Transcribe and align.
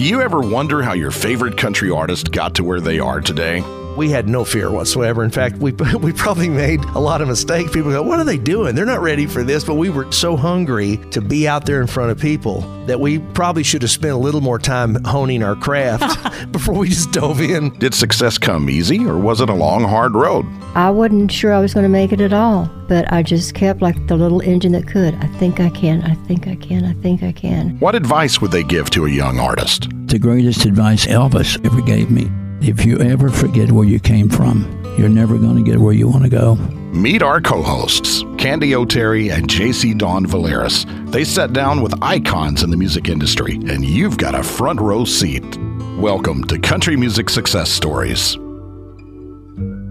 Do 0.00 0.06
you 0.06 0.22
ever 0.22 0.40
wonder 0.40 0.80
how 0.80 0.94
your 0.94 1.10
favorite 1.10 1.58
country 1.58 1.90
artist 1.90 2.32
got 2.32 2.54
to 2.54 2.64
where 2.64 2.80
they 2.80 3.00
are 3.00 3.20
today? 3.20 3.60
We 4.00 4.08
had 4.08 4.30
no 4.30 4.46
fear 4.46 4.70
whatsoever. 4.70 5.22
In 5.22 5.30
fact, 5.30 5.56
we, 5.56 5.72
we 6.00 6.10
probably 6.14 6.48
made 6.48 6.82
a 6.94 6.98
lot 6.98 7.20
of 7.20 7.28
mistakes. 7.28 7.70
People 7.70 7.90
go, 7.90 8.02
What 8.02 8.18
are 8.18 8.24
they 8.24 8.38
doing? 8.38 8.74
They're 8.74 8.86
not 8.86 9.02
ready 9.02 9.26
for 9.26 9.44
this. 9.44 9.62
But 9.62 9.74
we 9.74 9.90
were 9.90 10.10
so 10.10 10.36
hungry 10.36 10.96
to 11.10 11.20
be 11.20 11.46
out 11.46 11.66
there 11.66 11.82
in 11.82 11.86
front 11.86 12.10
of 12.10 12.18
people 12.18 12.62
that 12.86 12.98
we 12.98 13.18
probably 13.18 13.62
should 13.62 13.82
have 13.82 13.90
spent 13.90 14.14
a 14.14 14.16
little 14.16 14.40
more 14.40 14.58
time 14.58 15.04
honing 15.04 15.42
our 15.42 15.54
craft 15.54 16.18
before 16.52 16.74
we 16.74 16.88
just 16.88 17.12
dove 17.12 17.42
in. 17.42 17.76
Did 17.78 17.92
success 17.92 18.38
come 18.38 18.70
easy 18.70 19.04
or 19.04 19.18
was 19.18 19.42
it 19.42 19.50
a 19.50 19.54
long, 19.54 19.84
hard 19.84 20.14
road? 20.14 20.46
I 20.74 20.88
wasn't 20.88 21.30
sure 21.30 21.52
I 21.52 21.60
was 21.60 21.74
going 21.74 21.84
to 21.84 21.90
make 21.90 22.10
it 22.10 22.22
at 22.22 22.32
all, 22.32 22.70
but 22.88 23.12
I 23.12 23.22
just 23.22 23.54
kept 23.54 23.82
like 23.82 24.06
the 24.06 24.16
little 24.16 24.40
engine 24.40 24.72
that 24.72 24.86
could. 24.86 25.14
I 25.16 25.26
think 25.38 25.60
I 25.60 25.68
can, 25.68 26.02
I 26.04 26.14
think 26.26 26.48
I 26.48 26.54
can, 26.54 26.86
I 26.86 26.94
think 26.94 27.22
I 27.22 27.32
can. 27.32 27.78
What 27.80 27.94
advice 27.94 28.40
would 28.40 28.50
they 28.50 28.62
give 28.62 28.88
to 28.90 29.04
a 29.04 29.10
young 29.10 29.38
artist? 29.38 29.88
The 30.06 30.18
greatest 30.18 30.64
advice 30.64 31.04
Elvis 31.04 31.62
ever 31.66 31.82
gave 31.82 32.10
me 32.10 32.30
if 32.62 32.84
you 32.84 32.98
ever 32.98 33.30
forget 33.30 33.72
where 33.72 33.86
you 33.86 33.98
came 33.98 34.28
from, 34.28 34.66
you're 34.98 35.08
never 35.08 35.38
going 35.38 35.56
to 35.56 35.62
get 35.62 35.80
where 35.80 35.94
you 35.94 36.06
want 36.08 36.24
to 36.24 36.28
go. 36.28 36.56
Meet 36.92 37.22
our 37.22 37.40
co 37.40 37.62
hosts, 37.62 38.22
Candy 38.36 38.74
O'Terry 38.74 39.30
and 39.30 39.48
JC 39.48 39.96
Don 39.96 40.26
Valeris. 40.26 40.84
They 41.10 41.24
sat 41.24 41.54
down 41.54 41.80
with 41.80 41.94
icons 42.02 42.62
in 42.62 42.70
the 42.70 42.76
music 42.76 43.08
industry, 43.08 43.54
and 43.54 43.82
you've 43.82 44.18
got 44.18 44.34
a 44.34 44.42
front 44.42 44.78
row 44.78 45.06
seat. 45.06 45.58
Welcome 45.96 46.44
to 46.44 46.58
Country 46.58 46.96
Music 46.96 47.30
Success 47.30 47.70
Stories. 47.70 48.36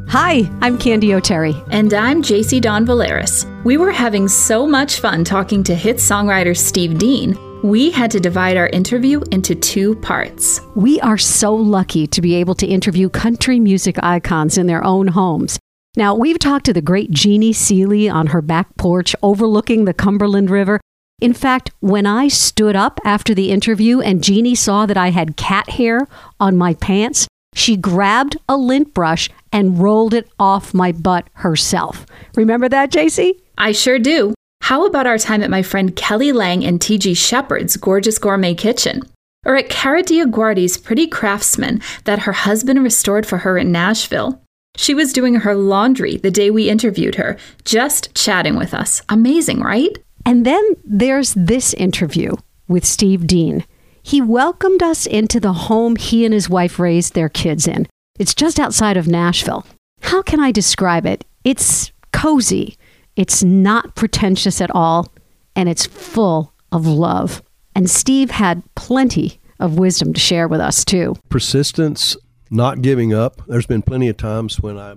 Hi, 0.09 0.49
I'm 0.61 0.77
Candy 0.77 1.15
O'Terry. 1.15 1.55
And 1.71 1.93
I'm 1.93 2.21
JC 2.21 2.61
Don 2.61 2.85
Valeris. 2.85 3.45
We 3.63 3.77
were 3.77 3.91
having 3.91 4.27
so 4.27 4.67
much 4.67 4.99
fun 4.99 5.23
talking 5.23 5.63
to 5.63 5.75
hit 5.75 5.97
songwriter 5.97 6.55
Steve 6.55 6.99
Dean 6.99 7.35
we 7.63 7.91
had 7.91 8.09
to 8.11 8.19
divide 8.19 8.55
our 8.55 8.67
interview 8.67 9.21
into 9.31 9.53
two 9.53 9.95
parts. 9.97 10.61
We 10.75 10.99
are 11.01 11.17
so 11.17 11.53
lucky 11.53 12.07
to 12.07 12.21
be 12.21 12.35
able 12.35 12.55
to 12.55 12.67
interview 12.67 13.09
country 13.09 13.59
music 13.59 13.97
icons 14.01 14.57
in 14.57 14.67
their 14.67 14.83
own 14.83 15.07
homes. 15.07 15.59
Now, 15.97 16.15
we've 16.15 16.39
talked 16.39 16.65
to 16.67 16.73
the 16.73 16.81
great 16.81 17.11
Jeannie 17.11 17.51
Seely 17.51 18.07
on 18.07 18.27
her 18.27 18.41
back 18.41 18.77
porch 18.77 19.15
overlooking 19.21 19.85
the 19.85 19.93
Cumberland 19.93 20.49
River. 20.49 20.79
In 21.19 21.33
fact, 21.33 21.71
when 21.81 22.05
I 22.05 22.29
stood 22.29 22.77
up 22.77 23.01
after 23.03 23.33
the 23.33 23.51
interview 23.51 23.99
and 23.99 24.23
Jeannie 24.23 24.55
saw 24.55 24.85
that 24.85 24.97
I 24.97 25.09
had 25.09 25.35
cat 25.35 25.71
hair 25.71 26.07
on 26.39 26.55
my 26.55 26.75
pants, 26.75 27.27
she 27.53 27.75
grabbed 27.75 28.37
a 28.47 28.55
lint 28.55 28.93
brush 28.93 29.29
and 29.51 29.79
rolled 29.79 30.13
it 30.13 30.29
off 30.39 30.73
my 30.73 30.93
butt 30.93 31.27
herself. 31.33 32.05
Remember 32.35 32.69
that, 32.69 32.91
JC? 32.91 33.33
I 33.57 33.73
sure 33.73 33.99
do. 33.99 34.33
How 34.69 34.85
about 34.85 35.07
our 35.07 35.17
time 35.17 35.41
at 35.41 35.49
my 35.49 35.63
friend 35.63 35.95
Kelly 35.95 36.31
Lang 36.31 36.63
and 36.63 36.79
T.G. 36.79 37.15
Sheppard's 37.15 37.75
Gorgeous 37.75 38.19
Gourmet 38.19 38.53
Kitchen? 38.53 39.01
Or 39.43 39.55
at 39.55 39.67
Cara 39.67 40.03
Guardi's 40.03 40.77
Pretty 40.77 41.07
Craftsman 41.07 41.81
that 42.03 42.19
her 42.19 42.33
husband 42.33 42.83
restored 42.83 43.25
for 43.25 43.39
her 43.39 43.57
in 43.57 43.71
Nashville? 43.71 44.39
She 44.77 44.93
was 44.93 45.11
doing 45.11 45.33
her 45.33 45.55
laundry 45.55 46.17
the 46.17 46.29
day 46.29 46.51
we 46.51 46.69
interviewed 46.69 47.15
her, 47.15 47.35
just 47.65 48.13
chatting 48.13 48.57
with 48.57 48.75
us. 48.75 49.01
Amazing, 49.09 49.61
right? 49.61 49.97
And 50.23 50.45
then 50.45 50.63
there's 50.85 51.33
this 51.33 51.73
interview 51.73 52.35
with 52.67 52.85
Steve 52.85 53.25
Dean. 53.25 53.65
He 54.03 54.21
welcomed 54.21 54.83
us 54.83 55.07
into 55.07 55.39
the 55.39 55.53
home 55.53 55.95
he 55.95 56.25
and 56.25 56.33
his 56.35 56.47
wife 56.47 56.77
raised 56.77 57.15
their 57.15 57.27
kids 57.27 57.67
in. 57.67 57.87
It's 58.19 58.35
just 58.35 58.59
outside 58.59 58.97
of 58.97 59.07
Nashville. 59.07 59.65
How 60.01 60.21
can 60.21 60.39
I 60.39 60.51
describe 60.51 61.07
it? 61.07 61.25
It's 61.43 61.91
cozy. 62.13 62.77
It's 63.19 63.43
not 63.43 63.95
pretentious 63.95 64.61
at 64.61 64.73
all, 64.73 65.11
and 65.53 65.67
it's 65.67 65.85
full 65.85 66.53
of 66.71 66.87
love. 66.87 67.43
And 67.75 67.89
Steve 67.89 68.31
had 68.31 68.63
plenty 68.75 69.41
of 69.59 69.77
wisdom 69.77 70.13
to 70.13 70.19
share 70.21 70.47
with 70.47 70.61
us, 70.61 70.85
too. 70.85 71.17
Persistence, 71.27 72.15
not 72.49 72.81
giving 72.81 73.13
up. 73.13 73.41
There's 73.45 73.65
been 73.65 73.81
plenty 73.81 74.07
of 74.07 74.15
times 74.15 74.61
when 74.61 74.77
I 74.77 74.95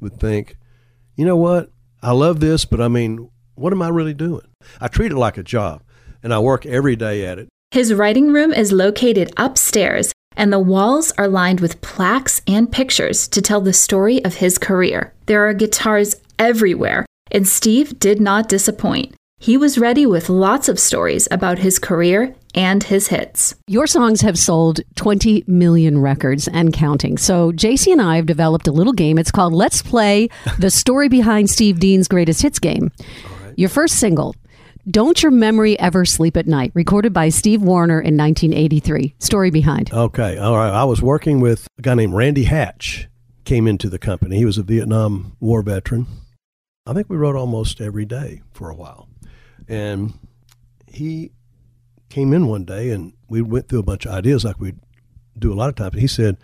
would 0.00 0.20
think, 0.20 0.58
you 1.14 1.24
know 1.24 1.38
what? 1.38 1.70
I 2.02 2.12
love 2.12 2.40
this, 2.40 2.66
but 2.66 2.82
I 2.82 2.88
mean, 2.88 3.30
what 3.54 3.72
am 3.72 3.80
I 3.80 3.88
really 3.88 4.12
doing? 4.12 4.46
I 4.78 4.88
treat 4.88 5.12
it 5.12 5.16
like 5.16 5.38
a 5.38 5.42
job, 5.42 5.82
and 6.22 6.34
I 6.34 6.40
work 6.40 6.66
every 6.66 6.94
day 6.94 7.24
at 7.24 7.38
it. 7.38 7.48
His 7.70 7.94
writing 7.94 8.34
room 8.34 8.52
is 8.52 8.70
located 8.70 9.32
upstairs, 9.38 10.12
and 10.36 10.52
the 10.52 10.58
walls 10.58 11.10
are 11.16 11.26
lined 11.26 11.60
with 11.60 11.80
plaques 11.80 12.42
and 12.46 12.70
pictures 12.70 13.26
to 13.28 13.40
tell 13.40 13.62
the 13.62 13.72
story 13.72 14.22
of 14.26 14.34
his 14.34 14.58
career. 14.58 15.14
There 15.24 15.48
are 15.48 15.54
guitars 15.54 16.16
everywhere, 16.38 17.05
and 17.30 17.46
Steve 17.46 17.98
did 17.98 18.20
not 18.20 18.48
disappoint. 18.48 19.14
He 19.38 19.58
was 19.58 19.76
ready 19.76 20.06
with 20.06 20.30
lots 20.30 20.66
of 20.68 20.78
stories 20.78 21.28
about 21.30 21.58
his 21.58 21.78
career 21.78 22.34
and 22.54 22.82
his 22.82 23.08
hits. 23.08 23.54
Your 23.66 23.86
songs 23.86 24.22
have 24.22 24.38
sold 24.38 24.80
20 24.94 25.44
million 25.46 25.98
records 25.98 26.48
and 26.48 26.72
counting. 26.72 27.18
So, 27.18 27.52
JC 27.52 27.92
and 27.92 28.00
I 28.00 28.16
have 28.16 28.24
developed 28.24 28.66
a 28.66 28.72
little 28.72 28.94
game. 28.94 29.18
It's 29.18 29.30
called 29.30 29.52
Let's 29.52 29.82
Play 29.82 30.30
the 30.58 30.70
Story 30.70 31.08
Behind 31.08 31.50
Steve 31.50 31.78
Dean's 31.78 32.08
Greatest 32.08 32.40
Hits 32.40 32.58
game. 32.58 32.90
Your 33.56 33.68
first 33.68 33.96
single, 33.96 34.34
Don't 34.90 35.22
Your 35.22 35.32
Memory 35.32 35.78
Ever 35.78 36.06
Sleep 36.06 36.38
at 36.38 36.46
Night, 36.46 36.72
recorded 36.74 37.12
by 37.12 37.28
Steve 37.28 37.60
Wariner 37.60 38.00
in 38.00 38.16
1983. 38.16 39.16
Story 39.18 39.50
behind. 39.50 39.92
Okay. 39.92 40.38
All 40.38 40.56
right. 40.56 40.72
I 40.72 40.84
was 40.84 41.02
working 41.02 41.40
with 41.40 41.68
a 41.78 41.82
guy 41.82 41.94
named 41.94 42.14
Randy 42.14 42.44
Hatch, 42.44 43.06
came 43.44 43.68
into 43.68 43.90
the 43.90 43.98
company. 43.98 44.38
He 44.38 44.46
was 44.46 44.56
a 44.56 44.62
Vietnam 44.62 45.36
War 45.40 45.60
veteran 45.60 46.06
I 46.86 46.92
think 46.92 47.10
we 47.10 47.16
wrote 47.16 47.36
almost 47.36 47.80
every 47.80 48.04
day 48.04 48.42
for 48.52 48.70
a 48.70 48.74
while. 48.74 49.08
And 49.68 50.14
he 50.86 51.32
came 52.08 52.32
in 52.32 52.46
one 52.46 52.64
day 52.64 52.90
and 52.90 53.12
we 53.28 53.42
went 53.42 53.68
through 53.68 53.80
a 53.80 53.84
bunch 53.84 54.06
of 54.06 54.12
ideas 54.12 54.44
like 54.44 54.60
we 54.60 54.74
do 55.38 55.52
a 55.52 55.54
lot 55.56 55.68
of 55.68 55.74
times. 55.74 56.00
He 56.00 56.06
said, 56.06 56.36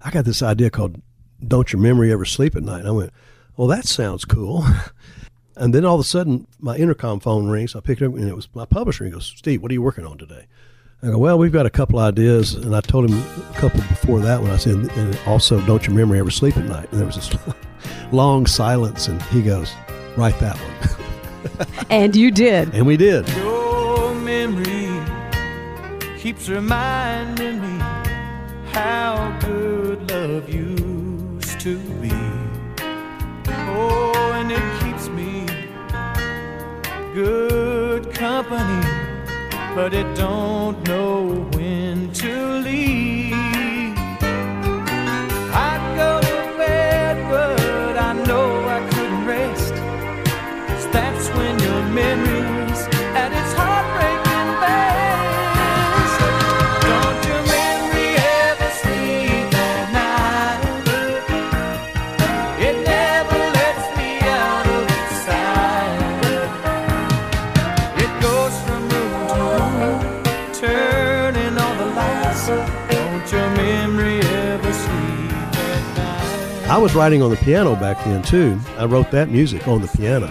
I 0.00 0.10
got 0.10 0.24
this 0.24 0.42
idea 0.42 0.70
called 0.70 1.00
Don't 1.46 1.72
Your 1.72 1.82
Memory 1.82 2.12
Ever 2.12 2.24
Sleep 2.24 2.54
at 2.54 2.62
Night. 2.62 2.80
And 2.80 2.88
I 2.88 2.92
went, 2.92 3.12
Well, 3.56 3.68
that 3.68 3.86
sounds 3.86 4.24
cool. 4.24 4.64
and 5.56 5.74
then 5.74 5.84
all 5.84 5.96
of 5.96 6.00
a 6.00 6.04
sudden, 6.04 6.46
my 6.60 6.76
intercom 6.76 7.20
phone 7.20 7.48
rings. 7.48 7.74
I 7.74 7.80
picked 7.80 8.00
it 8.00 8.06
up 8.06 8.14
and 8.14 8.28
it 8.28 8.36
was 8.36 8.48
my 8.54 8.64
publisher. 8.64 9.04
He 9.04 9.10
goes, 9.10 9.32
Steve, 9.36 9.62
what 9.62 9.70
are 9.70 9.74
you 9.74 9.82
working 9.82 10.06
on 10.06 10.18
today? 10.18 10.46
I 11.02 11.08
go, 11.08 11.18
Well, 11.18 11.38
we've 11.38 11.52
got 11.52 11.66
a 11.66 11.70
couple 11.70 11.98
ideas. 11.98 12.54
And 12.54 12.74
I 12.74 12.80
told 12.80 13.10
him 13.10 13.18
a 13.18 13.54
couple 13.54 13.80
before 13.80 14.20
that 14.20 14.40
when 14.40 14.52
I 14.52 14.56
said, 14.56 14.76
And 14.76 15.18
also, 15.26 15.60
Don't 15.66 15.84
Your 15.86 15.96
Memory 15.96 16.20
Ever 16.20 16.30
Sleep 16.30 16.56
at 16.56 16.64
Night. 16.64 16.90
And 16.92 17.00
there 17.00 17.06
was 17.06 17.16
this 17.16 17.34
long 18.12 18.46
silence. 18.46 19.08
And 19.08 19.20
he 19.24 19.42
goes, 19.42 19.72
write 20.18 20.38
that 20.40 20.56
one. 20.56 21.66
and 21.90 22.16
you 22.16 22.30
did. 22.32 22.74
And 22.74 22.86
we 22.86 22.96
did. 22.96 23.28
Your 23.36 24.14
memory 24.14 24.88
keeps 26.18 26.48
reminding 26.48 27.60
me 27.62 27.78
how 28.72 29.38
good 29.40 30.10
love 30.10 30.48
used 30.52 31.60
to 31.60 31.78
be. 32.00 32.10
Oh, 33.70 34.32
and 34.34 34.50
it 34.50 34.82
keeps 34.82 35.08
me 35.08 35.46
good 37.14 38.12
company, 38.12 38.82
but 39.76 39.94
it 39.94 40.16
don't 40.16 40.84
know 40.88 41.48
when 41.52 42.12
to 42.14 42.47
I 76.68 76.78
was 76.78 76.94
writing 76.94 77.22
on 77.22 77.30
the 77.30 77.36
piano 77.36 77.74
back 77.76 78.02
then 78.04 78.22
too. 78.22 78.58
I 78.76 78.84
wrote 78.84 79.10
that 79.10 79.30
music 79.30 79.66
on 79.66 79.80
the 79.80 79.88
piano 79.88 80.30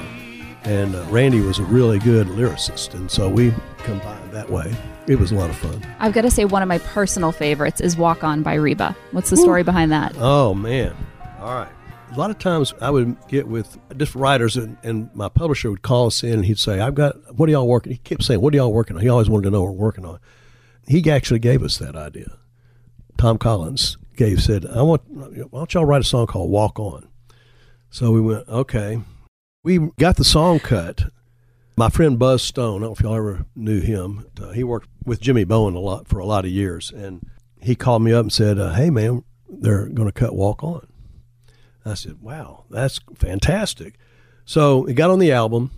and 0.67 0.95
uh, 0.95 1.03
Randy 1.09 1.39
was 1.39 1.59
a 1.59 1.63
really 1.63 1.97
good 1.97 2.27
lyricist, 2.27 2.93
and 2.93 3.09
so 3.09 3.29
we 3.29 3.53
combined 3.77 4.31
that 4.33 4.49
way. 4.49 4.75
It 5.07 5.17
was 5.17 5.31
a 5.31 5.35
lot 5.35 5.49
of 5.49 5.55
fun. 5.55 5.81
I've 5.99 6.11
got 6.13 6.23
to 6.23 6.31
say, 6.31 6.43
one 6.43 6.61
of 6.61 6.67
my 6.67 6.79
personal 6.79 7.31
favorites 7.31 7.79
is 7.79 7.95
"Walk 7.95 8.23
On" 8.23 8.43
by 8.43 8.55
Reba. 8.55 8.95
What's 9.11 9.29
the 9.29 9.37
story 9.37 9.61
Ooh. 9.61 9.63
behind 9.63 9.93
that? 9.93 10.13
Oh 10.17 10.53
man! 10.53 10.95
All 11.39 11.53
right. 11.53 11.71
A 12.11 12.15
lot 12.17 12.29
of 12.29 12.39
times 12.39 12.73
I 12.81 12.89
would 12.89 13.15
get 13.27 13.47
with 13.47 13.77
different 13.97 14.23
writers, 14.23 14.57
and, 14.57 14.77
and 14.83 15.09
my 15.13 15.29
publisher 15.29 15.69
would 15.71 15.81
call 15.81 16.07
us 16.07 16.23
in, 16.23 16.33
and 16.33 16.45
he'd 16.45 16.59
say, 16.59 16.81
"I've 16.81 16.95
got 16.95 17.15
what 17.37 17.47
are 17.47 17.53
y'all 17.53 17.67
working?" 17.67 17.93
He 17.93 17.97
kept 17.99 18.23
saying, 18.23 18.41
"What 18.41 18.53
are 18.53 18.57
y'all 18.57 18.73
working 18.73 18.97
on?" 18.97 19.01
He 19.01 19.09
always 19.09 19.29
wanted 19.29 19.45
to 19.45 19.51
know 19.51 19.63
what 19.63 19.73
we're 19.73 19.85
working 19.85 20.05
on. 20.05 20.19
He 20.85 21.09
actually 21.09 21.39
gave 21.39 21.63
us 21.63 21.77
that 21.77 21.95
idea. 21.95 22.37
Tom 23.17 23.37
Collins 23.37 23.97
gave 24.17 24.41
said, 24.41 24.65
"I 24.65 24.81
want 24.81 25.03
why 25.07 25.59
don't 25.59 25.73
y'all 25.73 25.85
write 25.85 26.01
a 26.01 26.05
song 26.05 26.27
called 26.27 26.51
Walk 26.51 26.79
On?" 26.79 27.07
So 27.89 28.11
we 28.11 28.19
went, 28.19 28.47
okay 28.49 29.01
we 29.67 29.79
got 29.99 30.15
the 30.15 30.23
song 30.23 30.59
cut, 30.61 31.11
My 31.75 31.89
friend 31.89 32.17
Buzz 32.17 32.41
Stone, 32.41 32.67
I 32.67 32.71
don't 32.71 32.81
know 32.81 32.93
if 32.93 33.01
y'all 33.01 33.15
ever 33.15 33.45
knew 33.53 33.81
him. 33.81 34.25
Uh, 34.41 34.51
he 34.51 34.63
worked 34.63 34.87
with 35.03 35.19
Jimmy 35.19 35.43
Bowen 35.43 35.75
a 35.75 35.79
lot 35.79 36.07
for 36.07 36.19
a 36.19 36.25
lot 36.25 36.45
of 36.45 36.51
years, 36.51 36.89
and 36.89 37.29
he 37.59 37.75
called 37.75 38.01
me 38.01 38.13
up 38.13 38.21
and 38.21 38.31
said, 38.31 38.57
uh, 38.59 38.73
"Hey, 38.75 38.89
man, 38.89 39.25
they're 39.49 39.87
going 39.87 40.07
to 40.07 40.13
cut 40.13 40.37
Walk 40.37 40.63
On." 40.63 40.87
I 41.83 41.95
said, 41.95 42.21
"Wow, 42.21 42.63
that's 42.69 43.01
fantastic." 43.15 43.95
So 44.45 44.85
it 44.85 44.93
got 44.93 45.09
on 45.09 45.19
the 45.19 45.33
album. 45.33 45.71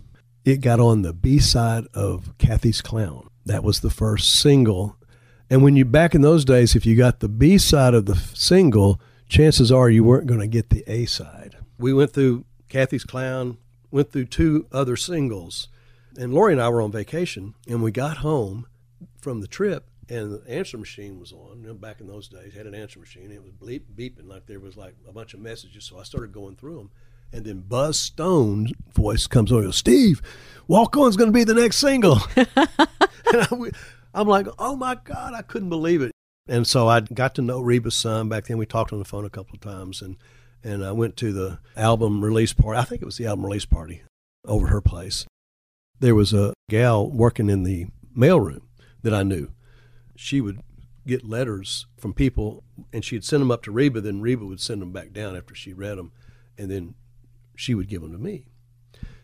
It 0.45 0.61
got 0.61 0.79
on 0.79 1.01
the 1.01 1.11
B 1.11 1.39
side 1.39 1.85
of 1.95 2.37
Cathy's 2.37 2.83
Clown. 2.83 3.27
That 3.47 3.63
was 3.63 3.79
the 3.79 3.89
first 3.89 4.39
single. 4.39 4.98
And 5.49 5.63
when 5.63 5.75
you 5.75 5.83
back 5.83 6.13
in 6.13 6.21
those 6.21 6.45
days, 6.45 6.75
if 6.75 6.85
you 6.85 6.95
got 6.95 7.19
the 7.19 7.29
B 7.29 7.57
side 7.57 7.93
of 7.93 8.05
the 8.05 8.15
single, 8.15 9.01
chances 9.27 9.71
are 9.71 9.89
you 9.89 10.03
weren't 10.03 10.27
going 10.27 10.39
to 10.41 10.47
get 10.47 10.69
the 10.69 10.83
A 10.87 11.05
side. 11.05 11.57
We 11.79 11.93
went 11.93 12.11
through 12.11 12.45
Cathy's 12.67 13.03
Clown, 13.03 13.57
went 13.89 14.11
through 14.11 14.25
two 14.25 14.67
other 14.71 14.95
singles, 14.95 15.67
and 16.17 16.33
Lori 16.33 16.53
and 16.53 16.61
I 16.61 16.69
were 16.69 16.81
on 16.81 16.91
vacation, 16.91 17.55
and 17.67 17.81
we 17.81 17.91
got 17.91 18.17
home 18.17 18.67
from 19.21 19.41
the 19.41 19.47
trip, 19.47 19.85
and 20.07 20.31
the 20.31 20.43
answer 20.49 20.77
machine 20.77 21.19
was 21.19 21.31
on. 21.31 21.61
You 21.61 21.67
know, 21.69 21.73
back 21.73 21.99
in 21.99 22.07
those 22.07 22.27
days, 22.27 22.53
had 22.53 22.67
an 22.67 22.75
answer 22.75 22.99
machine. 22.99 23.31
It 23.31 23.41
was 23.41 23.51
bleep, 23.51 23.83
beeping 23.95 24.27
like 24.27 24.45
there 24.45 24.59
was 24.59 24.77
like 24.77 24.95
a 25.07 25.11
bunch 25.11 25.33
of 25.33 25.39
messages. 25.39 25.85
So 25.85 25.99
I 25.99 26.03
started 26.03 26.31
going 26.31 26.57
through 26.57 26.77
them, 26.77 26.91
and 27.33 27.45
then 27.45 27.61
Buzz 27.61 27.99
Stone's 27.99 28.71
voice 28.93 29.25
comes 29.25 29.51
goes, 29.51 29.77
Steve, 29.77 30.21
Walk 30.67 30.95
On's 30.95 31.17
going 31.17 31.29
to 31.29 31.33
be 31.33 31.43
the 31.43 31.53
next 31.53 31.77
single. 31.77 32.19
and 32.35 32.47
I, 33.33 33.71
I'm 34.13 34.27
like, 34.27 34.47
oh 34.57 34.75
my 34.75 34.95
God, 34.95 35.33
I 35.33 35.41
couldn't 35.41 35.69
believe 35.69 36.01
it. 36.01 36.11
And 36.47 36.65
so 36.65 36.87
I 36.87 37.01
got 37.01 37.35
to 37.35 37.41
know 37.41 37.61
Reba's 37.61 37.95
son 37.95 38.27
back 38.27 38.45
then. 38.45 38.57
We 38.57 38.65
talked 38.65 38.91
on 38.91 38.99
the 38.99 39.05
phone 39.05 39.25
a 39.25 39.29
couple 39.29 39.53
of 39.55 39.61
times, 39.61 40.01
and 40.01 40.17
and 40.63 40.83
I 40.83 40.91
went 40.91 41.15
to 41.17 41.31
the 41.31 41.59
album 41.77 42.23
release 42.23 42.53
party. 42.53 42.79
I 42.79 42.83
think 42.83 43.01
it 43.01 43.05
was 43.05 43.17
the 43.17 43.27
album 43.27 43.45
release 43.45 43.65
party 43.65 44.01
over 44.45 44.67
her 44.67 44.81
place. 44.81 45.25
There 45.99 46.15
was 46.15 46.33
a 46.33 46.53
gal 46.69 47.09
working 47.09 47.49
in 47.49 47.63
the 47.63 47.87
mailroom 48.17 48.61
that 49.03 49.13
I 49.13 49.23
knew. 49.23 49.51
She 50.15 50.41
would 50.41 50.61
get 51.05 51.27
letters 51.27 51.85
from 51.97 52.13
people, 52.13 52.63
and 52.91 53.05
she'd 53.05 53.23
send 53.23 53.41
them 53.41 53.51
up 53.51 53.63
to 53.63 53.71
Reba. 53.71 54.01
Then 54.01 54.21
Reba 54.21 54.45
would 54.45 54.59
send 54.59 54.81
them 54.81 54.91
back 54.91 55.13
down 55.13 55.35
after 55.35 55.53
she 55.53 55.71
read 55.71 55.97
them, 55.97 56.11
and 56.57 56.71
then 56.71 56.95
she 57.55 57.75
would 57.75 57.87
give 57.87 58.01
them 58.01 58.11
to 58.11 58.17
me. 58.17 58.45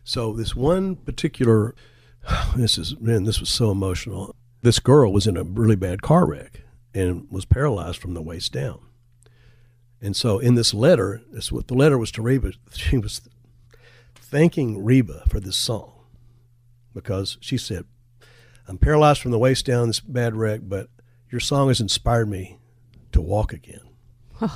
So 0.04 0.34
this 0.34 0.56
one 0.56 0.96
particular, 0.96 1.74
this 2.56 2.78
is 2.78 3.00
man, 3.00 3.24
this 3.24 3.40
was 3.40 3.50
so 3.50 3.72
emotional. 3.72 4.36
This 4.66 4.80
girl 4.80 5.14
was 5.14 5.28
in 5.28 5.38
a 5.38 5.44
really 5.44 5.76
bad 5.76 6.02
car 6.02 6.26
wreck 6.26 6.64
and 6.92 7.30
was 7.30 7.46
paralyzed 7.46 8.00
from 8.00 8.16
the 8.16 8.22
waist 8.24 8.52
down. 8.52 8.80
And 10.02 10.16
so 10.16 10.40
in 10.40 10.56
this 10.56 10.74
letter, 10.74 11.22
this 11.32 11.52
what 11.52 11.68
the 11.68 11.76
letter 11.76 12.00
was 12.00 12.12
to 12.14 12.24
Reba. 12.24 12.54
She 12.74 12.98
was 12.98 13.22
thanking 14.16 14.84
Reba 14.84 15.26
for 15.30 15.40
this 15.40 15.56
song 15.56 15.94
because 16.96 17.38
she 17.42 17.60
said, 17.60 17.86
"I'm 18.68 18.80
paralyzed 18.80 19.22
from 19.22 19.30
the 19.30 19.38
waist 19.38 19.68
down, 19.68 19.86
this 19.86 20.00
bad 20.00 20.36
wreck, 20.36 20.62
but 20.64 20.90
your 21.30 21.40
song 21.40 21.68
has 21.68 21.80
inspired 21.80 22.28
me 22.28 22.58
to 23.12 23.22
walk 23.22 23.54
again." 23.54 23.88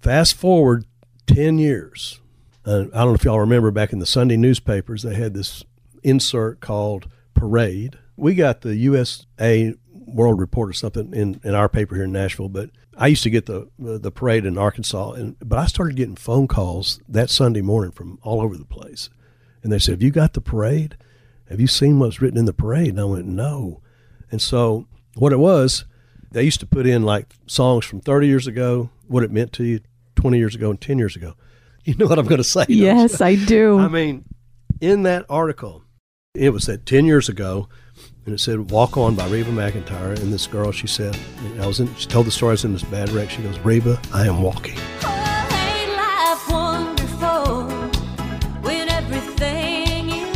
Fast 0.00 0.34
forward 0.34 0.84
ten 1.28 1.60
years. 1.60 2.18
Uh, 2.66 2.86
I 2.92 3.04
don't 3.04 3.10
know 3.10 3.14
if 3.14 3.22
y'all 3.22 3.38
remember 3.38 3.70
back 3.70 3.92
in 3.92 4.00
the 4.00 4.04
Sunday 4.04 4.36
newspapers, 4.36 5.04
they 5.04 5.14
had 5.14 5.34
this 5.34 5.62
insert 6.02 6.58
called 6.58 7.06
Parade. 7.34 7.98
We 8.16 8.34
got 8.34 8.60
the 8.60 8.76
USA 8.76 9.74
World 9.90 10.40
Report 10.40 10.70
or 10.70 10.72
something 10.72 11.12
in, 11.12 11.40
in 11.44 11.54
our 11.54 11.68
paper 11.68 11.94
here 11.94 12.04
in 12.04 12.12
Nashville, 12.12 12.48
but 12.48 12.70
I 12.96 13.08
used 13.08 13.22
to 13.24 13.30
get 13.30 13.46
the 13.46 13.68
the, 13.78 13.98
the 13.98 14.10
parade 14.10 14.44
in 14.44 14.56
Arkansas, 14.56 15.12
and 15.12 15.36
but 15.40 15.58
I 15.58 15.66
started 15.66 15.96
getting 15.96 16.16
phone 16.16 16.46
calls 16.46 17.00
that 17.08 17.30
Sunday 17.30 17.62
morning 17.62 17.90
from 17.90 18.18
all 18.22 18.40
over 18.40 18.56
the 18.56 18.64
place, 18.64 19.10
and 19.62 19.72
they 19.72 19.78
said, 19.78 19.92
"Have 19.92 20.02
you 20.02 20.10
got 20.10 20.34
the 20.34 20.40
parade? 20.40 20.96
Have 21.48 21.60
you 21.60 21.66
seen 21.66 21.98
what's 21.98 22.20
written 22.20 22.38
in 22.38 22.44
the 22.44 22.52
parade?" 22.52 22.90
And 22.90 23.00
I 23.00 23.04
went, 23.04 23.26
"No," 23.26 23.80
and 24.30 24.40
so 24.40 24.86
what 25.14 25.32
it 25.32 25.38
was, 25.38 25.84
they 26.30 26.42
used 26.42 26.60
to 26.60 26.66
put 26.66 26.86
in 26.86 27.02
like 27.02 27.34
songs 27.46 27.84
from 27.84 28.00
30 28.00 28.26
years 28.26 28.46
ago, 28.46 28.90
what 29.06 29.22
it 29.22 29.30
meant 29.30 29.52
to 29.54 29.64
you 29.64 29.80
20 30.16 30.38
years 30.38 30.54
ago 30.54 30.70
and 30.70 30.80
10 30.80 30.98
years 30.98 31.16
ago. 31.16 31.34
You 31.84 31.94
know 31.96 32.06
what 32.06 32.18
I'm 32.18 32.24
going 32.26 32.38
to 32.38 32.44
say? 32.44 32.64
Yes, 32.68 33.20
I 33.20 33.34
do. 33.34 33.78
I 33.78 33.88
mean, 33.88 34.24
in 34.80 35.02
that 35.02 35.26
article, 35.28 35.83
it 36.34 36.50
was 36.50 36.64
said 36.64 36.84
10 36.84 37.06
years 37.06 37.28
ago, 37.28 37.68
and 38.26 38.34
it 38.34 38.38
said 38.40 38.70
"Walk 38.70 38.96
On" 38.96 39.14
by 39.14 39.28
Reba 39.28 39.50
McEntire. 39.50 40.18
And 40.20 40.32
this 40.32 40.48
girl, 40.48 40.72
she 40.72 40.88
said, 40.88 41.16
I 41.60 41.66
was 41.66 41.78
in. 41.78 41.94
She 41.94 42.08
told 42.08 42.26
the 42.26 42.32
story. 42.32 42.50
I 42.50 42.54
was 42.54 42.64
in 42.64 42.72
this 42.72 42.82
bad 42.82 43.10
wreck. 43.10 43.30
She 43.30 43.42
goes, 43.42 43.58
"Reba, 43.60 44.00
I 44.12 44.26
am 44.26 44.42
walking." 44.42 44.76
Oh, 47.26 47.90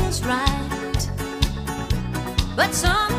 is 0.08 0.24
right? 0.24 1.10
But 2.56 2.72
sometimes 2.74 3.17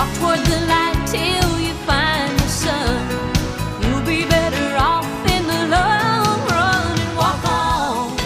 Walk 0.00 0.14
toward 0.16 0.38
the 0.46 0.60
light 0.66 1.06
till 1.08 1.60
you 1.60 1.74
find 1.84 2.32
the 2.38 2.48
sun. 2.48 3.82
You'll 3.82 4.00
be 4.06 4.26
better 4.26 4.76
off 4.78 5.04
in 5.30 5.46
the 5.46 5.68
long 5.68 6.48
run 6.48 6.98
and 6.98 7.16
walk 7.18 7.44
on. 7.44 8.18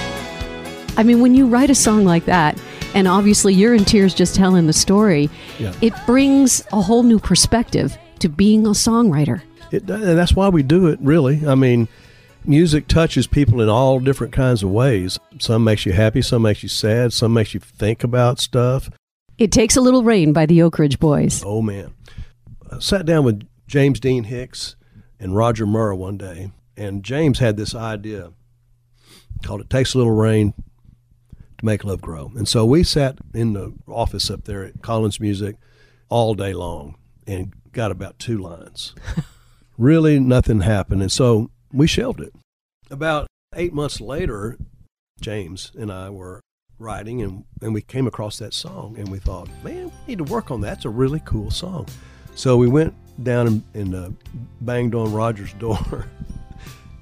I 0.97 1.03
mean, 1.03 1.19
when 1.21 1.35
you 1.35 1.49
write 1.49 1.71
a 1.71 1.75
song 1.75 2.05
like 2.05 2.27
that, 2.27 2.57
and 2.95 3.09
obviously 3.09 3.55
you're 3.55 3.75
in 3.75 3.85
tears 3.85 4.15
just 4.15 4.37
telling 4.37 4.69
the 4.69 4.73
story, 4.73 5.29
Yeah. 5.59 5.73
it 5.81 5.93
brings 6.07 6.63
a 6.73 6.81
whole 6.81 7.03
new 7.03 7.19
perspective 7.19 7.99
to 8.21 8.29
being 8.29 8.67
a 8.67 8.71
songwriter. 8.71 9.41
It, 9.73 9.91
uh, 9.91 9.95
and 9.95 10.17
that's 10.17 10.37
why 10.37 10.51
we 10.51 10.63
do 10.63 10.87
it, 10.87 11.01
really. 11.03 11.45
I 11.45 11.57
mean, 11.57 11.89
music 12.45 12.87
touches 12.87 13.27
people 13.27 13.61
in 13.61 13.69
all 13.69 13.99
different 13.99 14.33
kinds 14.33 14.63
of 14.63 14.71
ways. 14.71 15.19
Some 15.41 15.65
makes 15.65 15.85
you 15.87 15.93
happy, 15.93 16.23
some 16.23 16.43
makes 16.43 16.63
you 16.63 16.69
sad, 16.69 17.13
some 17.13 17.33
makes 17.33 17.53
you 17.53 17.59
think 17.59 18.05
about 18.05 18.39
stuff. 18.39 18.91
It 19.37 19.51
Takes 19.51 19.77
a 19.77 19.81
Little 19.81 20.05
Rain 20.05 20.33
by 20.33 20.47
the 20.47 20.63
Oak 20.63 20.79
Ridge 20.79 21.01
Boys. 21.01 21.43
Oh 21.45 21.61
man, 21.61 21.93
I 22.71 22.79
sat 22.79 23.05
down 23.05 23.25
with 23.25 23.43
James 23.67 23.99
Dean 23.99 24.25
Hicks 24.25 24.77
and 25.19 25.35
Roger 25.35 25.67
Murrah 25.67 25.97
one 25.97 26.17
day, 26.17 26.53
and 26.77 27.03
James 27.03 27.41
had 27.41 27.57
this 27.57 27.75
idea 27.75 28.33
called 29.43 29.61
"It 29.61 29.71
Takes 29.71 29.95
a 29.95 29.99
Little 29.99 30.13
Rain 30.13 30.55
to 31.59 31.65
Make 31.65 31.83
Love 31.83 32.01
Grow," 32.01 32.31
and 32.37 32.47
so 32.47 32.65
we 32.65 32.85
sat 32.85 33.19
in 33.35 33.55
the 33.55 33.75
office 33.89 34.31
up 34.31 34.45
there 34.45 34.63
at 34.65 34.83
Collins 34.83 35.19
Music 35.19 35.57
all 36.09 36.35
day 36.35 36.53
long 36.53 36.95
and 37.27 37.53
got 37.73 37.91
about 37.91 38.21
two 38.21 38.39
lines. 38.39 38.95
really, 39.77 40.21
nothing 40.21 40.61
happened, 40.61 41.03
and 41.03 41.11
so 41.11 41.51
we 41.73 41.89
shelved 41.89 42.21
it. 42.21 42.33
About 42.89 43.27
eight 43.57 43.73
months 43.73 44.01
later, 44.01 44.59
James 45.21 45.73
and 45.77 45.91
I 45.91 46.09
were 46.11 46.41
writing 46.79 47.23
and, 47.23 47.45
and 47.63 47.75
we 47.75 47.83
came 47.83 48.07
across 48.07 48.39
that 48.39 48.55
song 48.55 48.97
and 48.99 49.09
we 49.09 49.19
thought, 49.19 49.49
man, 49.63 49.87
we 49.87 49.93
need 50.09 50.19
to 50.19 50.25
work 50.25 50.51
on 50.51 50.61
that. 50.63 50.79
It's 50.79 50.85
a 50.85 50.91
really 50.91 51.21
cool 51.25 51.51
song. 51.51 51.87
So 52.35 52.57
we 52.57 52.69
went 52.69 52.95
down 53.23 53.47
and, 53.47 53.63
and 53.75 53.95
uh, 53.95 54.11
banged 54.61 54.95
on 54.95 55.13
Roger's 55.13 55.53
door 55.59 56.09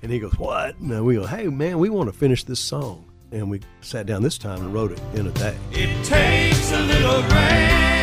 and 0.03 0.11
he 0.11 0.19
goes, 0.19 0.37
what? 0.39 0.77
And 0.79 1.05
we 1.05 1.15
go, 1.15 1.27
hey, 1.27 1.47
man, 1.47 1.79
we 1.79 1.89
want 1.89 2.13
to 2.13 2.17
finish 2.17 2.45
this 2.45 2.61
song. 2.61 3.05
And 3.31 3.51
we 3.51 3.61
sat 3.81 4.05
down 4.05 4.23
this 4.23 4.37
time 4.37 4.61
and 4.61 4.75
wrote 4.75 4.93
it 4.93 5.01
in 5.15 5.27
a 5.27 5.31
day. 5.31 5.57
It 5.71 6.05
takes 6.05 6.71
a 6.73 6.81
little 6.81 7.23
rain 7.23 8.02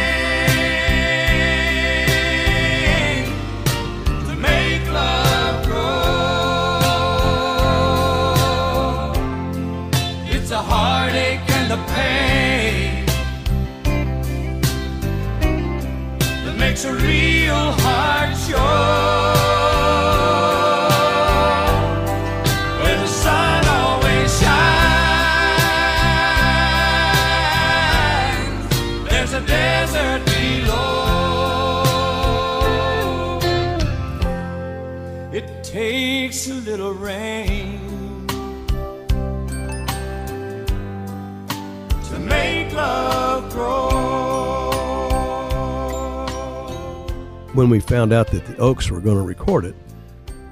When 47.54 47.72
we 47.72 47.80
found 47.80 48.14
out 48.14 48.28
that 48.28 48.46
the 48.46 48.56
Oaks 48.58 48.92
were 48.92 49.02
going 49.02 49.18
to 49.18 49.24
record 49.24 49.66
it, 49.66 49.76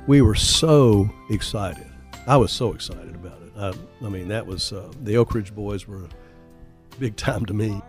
we 0.08 0.22
were 0.22 0.34
so 0.34 1.08
excited. 1.30 1.86
I 2.26 2.38
was 2.38 2.52
so 2.52 2.74
excited 2.74 3.14
about 3.14 3.40
it. 3.44 3.52
I, 3.56 4.06
I 4.06 4.10
mean, 4.10 4.28
that 4.30 4.48
was 4.48 4.74
uh, 4.74 4.92
the 5.04 5.16
Oak 5.18 5.36
Ridge 5.36 5.54
Boys 5.54 5.88
were 5.88 6.08
big 6.98 7.16
time 7.16 7.46
to 7.46 7.54
me. 7.54 7.82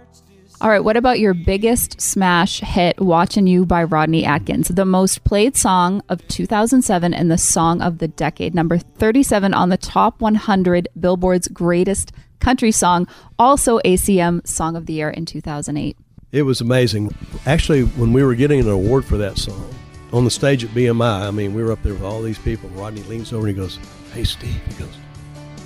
All 0.61 0.69
right, 0.69 0.85
what 0.85 0.99
about 0.99 1.21
your 1.21 1.33
biggest 1.33 2.01
smash 2.01 2.61
hit, 2.61 3.01
Watching 3.01 3.47
You 3.47 3.65
by 3.65 3.85
Rodney 3.85 4.27
Atkins, 4.27 4.69
the 4.69 4.85
most 4.85 5.25
played 5.25 5.57
song 5.57 6.03
of 6.11 6.27
2007 6.29 7.15
and 7.15 7.31
the 7.31 7.39
song 7.39 7.81
of 7.81 7.99
the 7.99 8.09
decade, 8.09 8.55
number 8.55 8.77
37 8.77 9.55
on 9.55 9.71
the 9.71 9.79
top 9.79 10.21
100 10.21 10.89
Billboard's 11.01 11.49
greatest 11.49 12.13
country 12.41 12.73
song, 12.73 13.09
also 13.39 13.79
ACM 13.87 14.47
Song 14.47 14.77
of 14.77 14.85
the 14.85 14.93
Year 14.93 15.09
in 15.09 15.25
2008? 15.25 15.97
It 16.31 16.43
was 16.43 16.61
amazing. 16.61 17.15
Actually, 17.47 17.85
when 17.85 18.13
we 18.13 18.23
were 18.23 18.35
getting 18.35 18.61
an 18.61 18.69
award 18.69 19.07
for 19.07 19.17
that 19.17 19.39
song 19.39 19.75
on 20.13 20.25
the 20.25 20.31
stage 20.31 20.63
at 20.63 20.71
BMI, 20.71 21.27
I 21.27 21.31
mean, 21.31 21.55
we 21.55 21.63
were 21.63 21.73
up 21.73 21.83
there 21.83 21.95
with 21.95 22.03
all 22.03 22.21
these 22.21 22.39
people. 22.39 22.69
Rodney 22.71 23.03
leans 23.05 23.33
over 23.33 23.47
and 23.47 23.57
he 23.57 23.63
goes, 23.63 23.79
Hey, 24.13 24.25
Steve, 24.25 24.61
he 24.67 24.75
goes, 24.75 24.95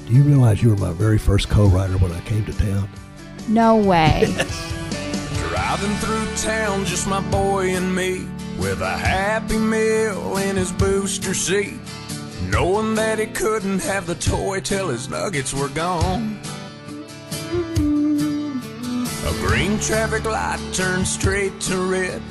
Do 0.07 0.15
you 0.15 0.23
realize 0.23 0.63
you 0.63 0.71
were 0.71 0.77
my 0.77 0.93
very 0.93 1.19
first 1.19 1.49
co 1.49 1.67
writer 1.67 1.99
when 1.99 2.13
I 2.13 2.21
came 2.21 2.45
to 2.45 2.53
town? 2.53 2.89
No 3.49 3.77
way. 3.77 4.27
Driving 5.49 5.97
through 5.97 6.27
town, 6.37 6.85
just 6.85 7.09
my 7.09 7.21
boy 7.29 7.75
and 7.75 7.95
me, 7.95 8.29
with 8.61 8.83
a 8.83 8.97
happy 8.97 9.59
meal 9.59 10.37
in 10.37 10.55
his 10.55 10.71
booster 10.71 11.35
seat, 11.35 11.81
knowing 12.51 12.95
that 12.95 13.19
he 13.19 13.27
couldn't 13.27 13.83
have 13.83 14.07
the 14.07 14.15
toy 14.15 14.61
till 14.61 14.91
his 14.91 15.09
nuggets 15.09 15.53
were 15.53 15.71
gone. 15.71 16.39
Green 19.43 19.77
traffic 19.81 20.25
light 20.25 20.61
turned 20.73 21.07
straight 21.07 21.61
to 21.63 21.77
red. 21.91 22.23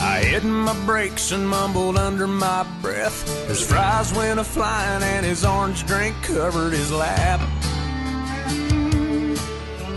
I 0.00 0.20
hit 0.20 0.44
my 0.44 0.78
brakes 0.84 1.32
and 1.32 1.48
mumbled 1.48 1.96
under 1.96 2.26
my 2.26 2.66
breath. 2.82 3.26
His 3.48 3.66
fries 3.66 4.12
went 4.12 4.38
a 4.38 4.44
flying 4.44 5.02
and 5.02 5.24
his 5.24 5.46
orange 5.46 5.86
drink 5.86 6.14
covered 6.22 6.74
his 6.74 6.92
lap. 6.92 7.40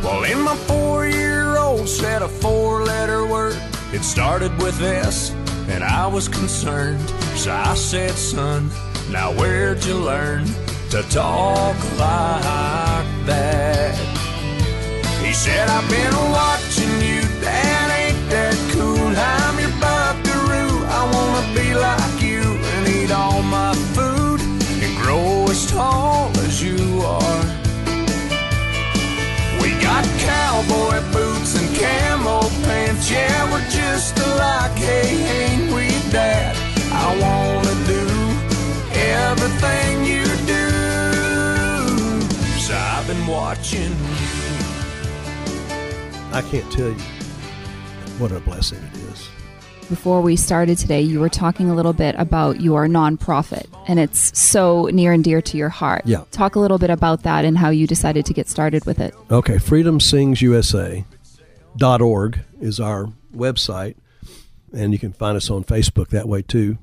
Well, 0.01 0.23
in 0.23 0.41
my 0.41 0.55
four 0.55 1.07
year 1.07 1.57
old 1.57 1.89
said 1.89 2.21
a 2.21 2.29
four 2.29 2.85
letter 2.85 3.25
word. 3.25 3.61
It 3.91 4.03
started 4.03 4.57
with 4.57 4.81
S, 4.81 5.31
and 5.67 5.83
I 5.83 6.07
was 6.07 6.29
concerned. 6.29 7.01
So 7.35 7.51
I 7.51 7.75
said, 7.75 8.11
son, 8.11 8.71
now 9.11 9.33
where'd 9.33 9.83
you 9.83 9.95
learn 9.95 10.45
to 10.91 11.03
talk 11.09 11.75
like 11.99 13.25
that? 13.27 14.10
He 15.31 15.35
said, 15.35 15.69
I've 15.69 15.89
been 15.89 16.13
watching 16.29 16.91
you, 16.99 17.21
Dad, 17.39 17.87
ain't 18.01 18.29
that 18.31 18.53
cool? 18.73 19.13
I'm 19.15 19.57
your 19.63 19.71
buckaroo. 19.79 20.83
I 20.91 21.01
wanna 21.13 21.43
be 21.55 21.73
like 21.73 22.21
you 22.21 22.41
and 22.43 22.87
eat 22.89 23.11
all 23.11 23.41
my 23.41 23.73
food 23.95 24.41
and 24.83 24.97
grow 24.97 25.45
as 25.49 25.71
tall 25.71 26.10
I 46.33 46.41
can't 46.41 46.69
tell 46.71 46.87
you 46.89 46.95
what 48.17 48.31
a 48.31 48.39
blessing 48.39 48.79
it 48.79 48.95
is. 49.11 49.27
Before 49.89 50.21
we 50.21 50.37
started 50.37 50.77
today, 50.77 51.01
you 51.01 51.19
were 51.19 51.27
talking 51.27 51.69
a 51.69 51.75
little 51.75 51.91
bit 51.91 52.15
about 52.17 52.61
your 52.61 52.87
nonprofit, 52.87 53.65
and 53.89 53.99
it's 53.99 54.39
so 54.39 54.85
near 54.93 55.11
and 55.11 55.21
dear 55.23 55.41
to 55.41 55.57
your 55.57 55.67
heart. 55.67 56.03
Yeah. 56.05 56.23
Talk 56.31 56.55
a 56.55 56.59
little 56.61 56.77
bit 56.77 56.89
about 56.89 57.23
that 57.23 57.43
and 57.43 57.57
how 57.57 57.69
you 57.71 57.85
decided 57.87 58.25
to 58.27 58.33
get 58.33 58.47
started 58.47 58.85
with 58.85 59.01
it. 59.01 59.13
Okay, 59.29 59.55
freedomsingsusa.org 59.55 62.39
is 62.61 62.79
our 62.79 63.09
website, 63.35 63.95
and 64.73 64.93
you 64.93 64.99
can 64.99 65.11
find 65.11 65.35
us 65.35 65.49
on 65.49 65.65
Facebook 65.65 66.07
that 66.09 66.29
way 66.29 66.41
too. 66.41 66.77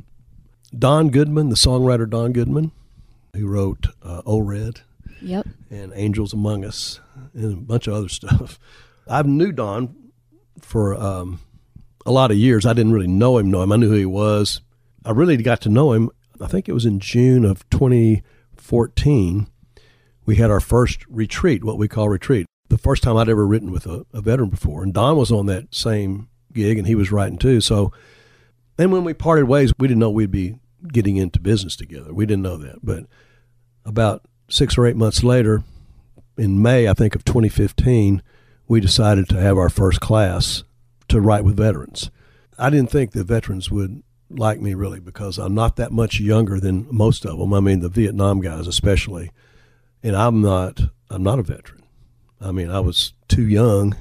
Don 0.79 1.09
Goodman, 1.09 1.49
the 1.49 1.57
songwriter 1.57 2.09
Don 2.09 2.33
Goodman, 2.33 2.73
who 3.35 3.47
wrote 3.47 3.87
uh, 4.03 4.21
Ol' 4.27 4.43
Red 4.43 4.81
Yep. 5.23 5.47
and 5.71 5.93
Angels 5.95 6.35
Among 6.35 6.63
Us 6.65 7.01
and 7.33 7.53
a 7.55 7.57
bunch 7.57 7.87
of 7.87 7.95
other 7.95 8.09
stuff. 8.11 8.59
I 9.09 9.23
knew 9.23 9.53
Don 9.53 9.95
for 10.61 10.95
um, 10.95 11.41
a 12.05 12.13
lot 12.13 12.31
of 12.31 12.37
years. 12.37 12.67
I 12.67 12.73
didn't 12.73 12.93
really 12.93 13.07
know 13.07 13.39
him, 13.39 13.51
know 13.51 13.63
him. 13.63 13.73
I 13.73 13.77
knew 13.77 13.89
who 13.89 13.95
he 13.97 14.07
was. 14.07 14.61
I 15.05 15.13
really 15.13 15.37
got 15.39 15.61
to 15.63 15.69
know 15.69 15.93
him. 15.93 16.11
I 16.41 16.47
think 16.47 16.69
it 16.69 16.73
was 16.73 16.87
in 16.87 17.01
June 17.01 17.45
of 17.45 17.69
2014. 17.71 19.47
We 20.27 20.37
had 20.37 20.51
our 20.51 20.61
first 20.61 21.07
retreat, 21.09 21.65
what 21.65 21.79
we 21.79 21.89
call 21.89 22.09
retreat. 22.09 22.47
The 22.69 22.79
first 22.79 23.03
time 23.03 23.17
I'd 23.17 23.31
ever 23.31 23.47
written 23.47 23.71
with 23.71 23.87
a, 23.87 24.05
a 24.13 24.21
veteran 24.21 24.51
before, 24.51 24.83
and 24.83 24.93
Don 24.93 25.17
was 25.17 25.33
on 25.33 25.47
that 25.47 25.75
same 25.75 26.29
gig, 26.53 26.77
and 26.77 26.87
he 26.87 26.95
was 26.95 27.11
writing 27.11 27.39
too. 27.39 27.63
So, 27.63 27.93
then 28.77 28.91
when 28.91 29.05
we 29.05 29.15
parted 29.15 29.47
ways, 29.47 29.73
we 29.79 29.89
didn't 29.89 30.01
know 30.01 30.11
we'd 30.11 30.31
be 30.31 30.59
getting 30.87 31.17
into 31.17 31.41
business 31.41 31.75
together. 31.75 32.13
We 32.13 32.27
didn't 32.27 32.43
know 32.43 32.59
that, 32.59 32.81
but 32.83 33.07
about 33.87 34.27
six 34.51 34.77
or 34.77 34.87
eight 34.87 34.97
months 34.97 35.25
later, 35.25 35.63
in 36.37 36.61
May, 36.61 36.89
I 36.89 36.93
think 36.93 37.15
of 37.15 37.25
2015, 37.25 38.23
we 38.69 38.81
decided 38.81 39.29
to 39.31 39.41
have 39.41 39.57
our 39.57 39.71
first 39.71 40.01
class 40.01 40.63
to 41.09 41.21
write 41.21 41.45
with 41.45 41.57
veterans. 41.57 42.11
I 42.59 42.71
didn't 42.71 42.91
think 42.91 43.13
the 43.13 43.25
veterans 43.25 43.71
would 43.71 44.03
like 44.31 44.61
me 44.61 44.75
really 44.75 45.01
because 45.01 45.39
I'm 45.39 45.55
not 45.55 45.77
that 45.77 45.91
much 45.91 46.21
younger 46.21 46.61
than 46.61 46.87
most 46.91 47.25
of 47.25 47.39
them. 47.39 47.55
I 47.55 47.61
mean, 47.61 47.81
the 47.81 47.89
Vietnam 47.89 48.41
guys 48.41 48.67
especially, 48.67 49.31
and 50.03 50.15
I'm 50.15 50.43
not. 50.43 50.81
I'm 51.11 51.23
not 51.23 51.39
a 51.39 51.43
veteran. 51.43 51.83
I 52.39 52.53
mean, 52.53 52.71
I 52.71 52.81
was 52.81 53.15
too 53.29 53.47
young 53.47 53.97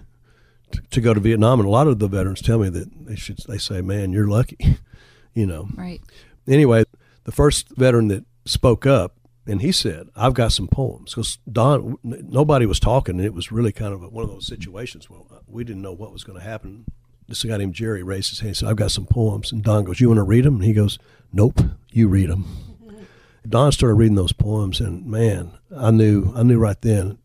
to, 0.71 0.81
to 0.91 1.01
go 1.01 1.13
to 1.13 1.19
Vietnam, 1.21 1.61
and 1.61 1.67
a 1.67 1.71
lot 1.71 1.87
of 1.87 1.99
the 1.99 2.09
veterans 2.09 2.41
tell 2.41 2.59
me 2.59 2.69
that 2.69 3.05
they 3.05 3.15
should. 3.15 3.37
They 3.47 3.57
say, 3.57 3.81
"Man, 3.81 4.11
you're 4.11 4.27
lucky," 4.27 4.57
you 5.33 5.45
know. 5.45 5.69
Right. 5.75 6.01
Anyway, 6.47 6.83
the 7.23 7.31
first 7.31 7.69
veteran 7.77 8.09
that 8.09 8.25
spoke 8.45 8.85
up 8.85 9.16
and 9.47 9.61
he 9.61 9.71
said, 9.71 10.09
"I've 10.15 10.33
got 10.33 10.51
some 10.51 10.67
poems." 10.67 11.11
Because 11.11 11.39
Don, 11.49 11.97
nobody 12.03 12.65
was 12.65 12.79
talking, 12.79 13.17
and 13.17 13.25
it 13.25 13.33
was 13.33 13.51
really 13.51 13.71
kind 13.71 13.93
of 13.93 14.03
a, 14.03 14.09
one 14.09 14.23
of 14.23 14.29
those 14.29 14.45
situations. 14.45 15.09
Well, 15.09 15.27
uh, 15.31 15.39
we 15.47 15.63
didn't 15.63 15.81
know 15.81 15.93
what 15.93 16.11
was 16.11 16.23
going 16.23 16.37
to 16.39 16.45
happen. 16.45 16.85
This 17.27 17.43
guy 17.43 17.57
named 17.57 17.73
Jerry 17.73 18.03
raised 18.03 18.29
his 18.29 18.39
hand. 18.39 18.49
and 18.49 18.57
said, 18.57 18.69
"I've 18.69 18.75
got 18.75 18.91
some 18.91 19.05
poems," 19.05 19.51
and 19.51 19.63
Don 19.63 19.85
goes, 19.85 19.99
"You 19.99 20.09
want 20.09 20.17
to 20.17 20.23
read 20.23 20.43
them?" 20.43 20.55
And 20.55 20.63
he 20.65 20.73
goes, 20.73 20.99
"Nope, 21.31 21.61
you 21.91 22.07
read 22.07 22.29
them." 22.29 22.45
Don 23.47 23.71
started 23.71 23.95
reading 23.95 24.15
those 24.15 24.33
poems, 24.33 24.81
and 24.81 25.05
man, 25.05 25.53
I 25.75 25.91
knew, 25.91 26.33
I 26.35 26.43
knew 26.43 26.59
right 26.59 26.79
then. 26.81 27.17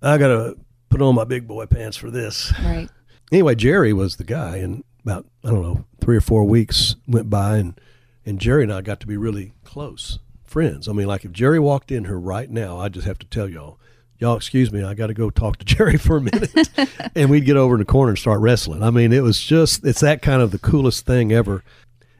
I 0.00 0.18
got 0.18 0.28
to 0.28 0.56
put 0.88 1.02
on 1.02 1.14
my 1.16 1.24
big 1.24 1.48
boy 1.48 1.66
pants 1.66 1.96
for 1.96 2.10
this. 2.10 2.52
Right. 2.62 2.88
Anyway, 3.32 3.56
Jerry 3.56 3.92
was 3.92 4.16
the 4.16 4.24
guy, 4.24 4.56
and 4.58 4.84
about 5.02 5.26
I 5.44 5.50
don't 5.50 5.62
know 5.62 5.84
three 6.00 6.16
or 6.16 6.20
four 6.20 6.44
weeks 6.44 6.94
went 7.08 7.28
by, 7.28 7.56
and 7.56 7.80
and 8.24 8.38
Jerry 8.38 8.62
and 8.62 8.72
I 8.72 8.82
got 8.82 9.00
to 9.00 9.06
be 9.08 9.16
really 9.16 9.52
close 9.64 10.20
friends. 10.52 10.86
I 10.86 10.92
mean, 10.92 11.06
like 11.06 11.24
if 11.24 11.32
Jerry 11.32 11.58
walked 11.58 11.90
in 11.90 12.04
here 12.04 12.18
right 12.18 12.50
now, 12.50 12.78
I 12.78 12.90
just 12.90 13.06
have 13.06 13.18
to 13.20 13.26
tell 13.26 13.48
y'all, 13.48 13.80
y'all 14.18 14.36
excuse 14.36 14.70
me, 14.70 14.84
I 14.84 14.92
got 14.92 15.06
to 15.06 15.14
go 15.14 15.30
talk 15.30 15.56
to 15.56 15.64
Jerry 15.74 15.96
for 15.96 16.18
a 16.18 16.20
minute, 16.20 16.52
and 17.16 17.30
we'd 17.30 17.46
get 17.46 17.56
over 17.56 17.74
in 17.74 17.78
the 17.78 17.86
corner 17.86 18.10
and 18.10 18.18
start 18.18 18.40
wrestling. 18.40 18.82
I 18.82 18.90
mean, 18.90 19.12
it 19.12 19.22
was 19.22 19.40
just 19.40 19.84
it's 19.84 20.00
that 20.00 20.20
kind 20.20 20.42
of 20.42 20.50
the 20.50 20.58
coolest 20.58 21.06
thing 21.06 21.32
ever. 21.32 21.64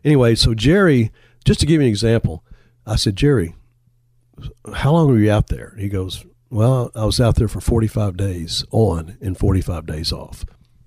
Anyway, 0.02 0.34
so 0.34 0.54
Jerry, 0.54 1.12
just 1.44 1.60
to 1.60 1.66
give 1.66 1.80
you 1.80 1.86
an 1.86 1.90
example, 1.90 2.42
I 2.86 2.96
said, 2.96 3.16
Jerry, 3.16 3.54
how 4.74 4.92
long 4.92 5.08
were 5.08 5.18
you 5.18 5.30
out 5.30 5.48
there? 5.48 5.74
He 5.78 5.88
goes, 5.88 6.24
Well, 6.50 6.90
I 6.94 7.04
was 7.04 7.20
out 7.20 7.36
there 7.36 7.48
for 7.48 7.60
45 7.60 8.16
days 8.16 8.64
on 8.70 9.18
and 9.20 9.38
45 9.38 9.86
days 9.86 10.10
off. 10.10 10.44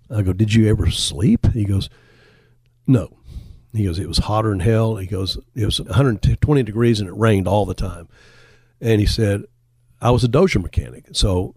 I 0.09 0.23
go, 0.23 0.33
Did 0.33 0.53
you 0.53 0.67
ever 0.67 0.89
sleep? 0.89 1.45
He 1.53 1.63
goes, 1.63 1.89
No. 2.87 3.17
He 3.75 3.85
goes, 3.85 3.99
It 3.99 4.07
was 4.07 4.19
hotter 4.19 4.49
than 4.49 4.59
hell. 4.59 4.97
He 4.97 5.07
goes, 5.07 5.37
It 5.55 5.65
was 5.65 5.79
120 5.79 6.63
degrees 6.63 6.99
and 6.99 7.09
it 7.09 7.15
rained 7.15 7.47
all 7.47 7.65
the 7.65 7.73
time. 7.73 8.07
And 8.81 8.99
he 8.99 9.07
said, 9.07 9.43
I 10.01 10.11
was 10.11 10.23
a 10.23 10.27
dozer 10.27 10.61
mechanic. 10.61 11.05
So 11.13 11.55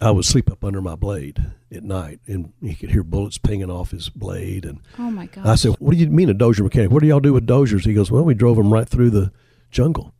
I 0.00 0.10
would 0.10 0.24
sleep 0.24 0.50
up 0.50 0.64
under 0.64 0.80
my 0.80 0.94
blade 0.94 1.44
at 1.72 1.82
night 1.82 2.20
and 2.26 2.52
he 2.62 2.74
could 2.74 2.90
hear 2.90 3.02
bullets 3.02 3.38
pinging 3.38 3.70
off 3.70 3.90
his 3.90 4.08
blade. 4.08 4.64
And 4.64 4.80
Oh 4.98 5.10
my 5.10 5.26
gosh. 5.26 5.46
I 5.46 5.54
said, 5.56 5.74
What 5.78 5.92
do 5.92 5.98
you 5.98 6.08
mean 6.08 6.30
a 6.30 6.34
dozer 6.34 6.60
mechanic? 6.62 6.90
What 6.90 7.02
do 7.02 7.08
y'all 7.08 7.20
do 7.20 7.32
with 7.32 7.46
dozers? 7.46 7.84
He 7.84 7.94
goes, 7.94 8.10
Well, 8.10 8.24
we 8.24 8.34
drove 8.34 8.56
them 8.56 8.72
right 8.72 8.88
through 8.88 9.10
the 9.10 9.32
jungle. 9.70 10.14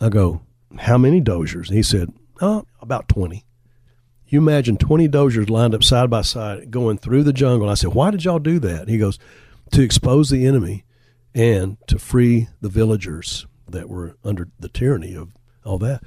I 0.00 0.08
go, 0.08 0.42
How 0.78 0.98
many 0.98 1.20
dozers? 1.20 1.68
And 1.68 1.76
he 1.76 1.82
said, 1.82 2.12
Oh, 2.40 2.64
about 2.80 3.08
20. 3.08 3.44
You 4.26 4.38
imagine 4.38 4.76
20 4.76 5.08
dozers 5.08 5.50
lined 5.50 5.74
up 5.74 5.82
side 5.82 6.08
by 6.08 6.22
side 6.22 6.70
going 6.70 6.98
through 6.98 7.24
the 7.24 7.32
jungle. 7.32 7.68
I 7.68 7.74
said, 7.74 7.94
Why 7.94 8.10
did 8.10 8.24
y'all 8.24 8.38
do 8.38 8.58
that? 8.60 8.88
He 8.88 8.96
goes, 8.98 9.18
To 9.72 9.82
expose 9.82 10.30
the 10.30 10.46
enemy 10.46 10.84
and 11.34 11.76
to 11.86 11.98
free 11.98 12.48
the 12.60 12.68
villagers 12.68 13.46
that 13.68 13.88
were 13.88 14.16
under 14.24 14.48
the 14.58 14.68
tyranny 14.68 15.14
of 15.14 15.32
all 15.64 15.78
that. 15.78 16.02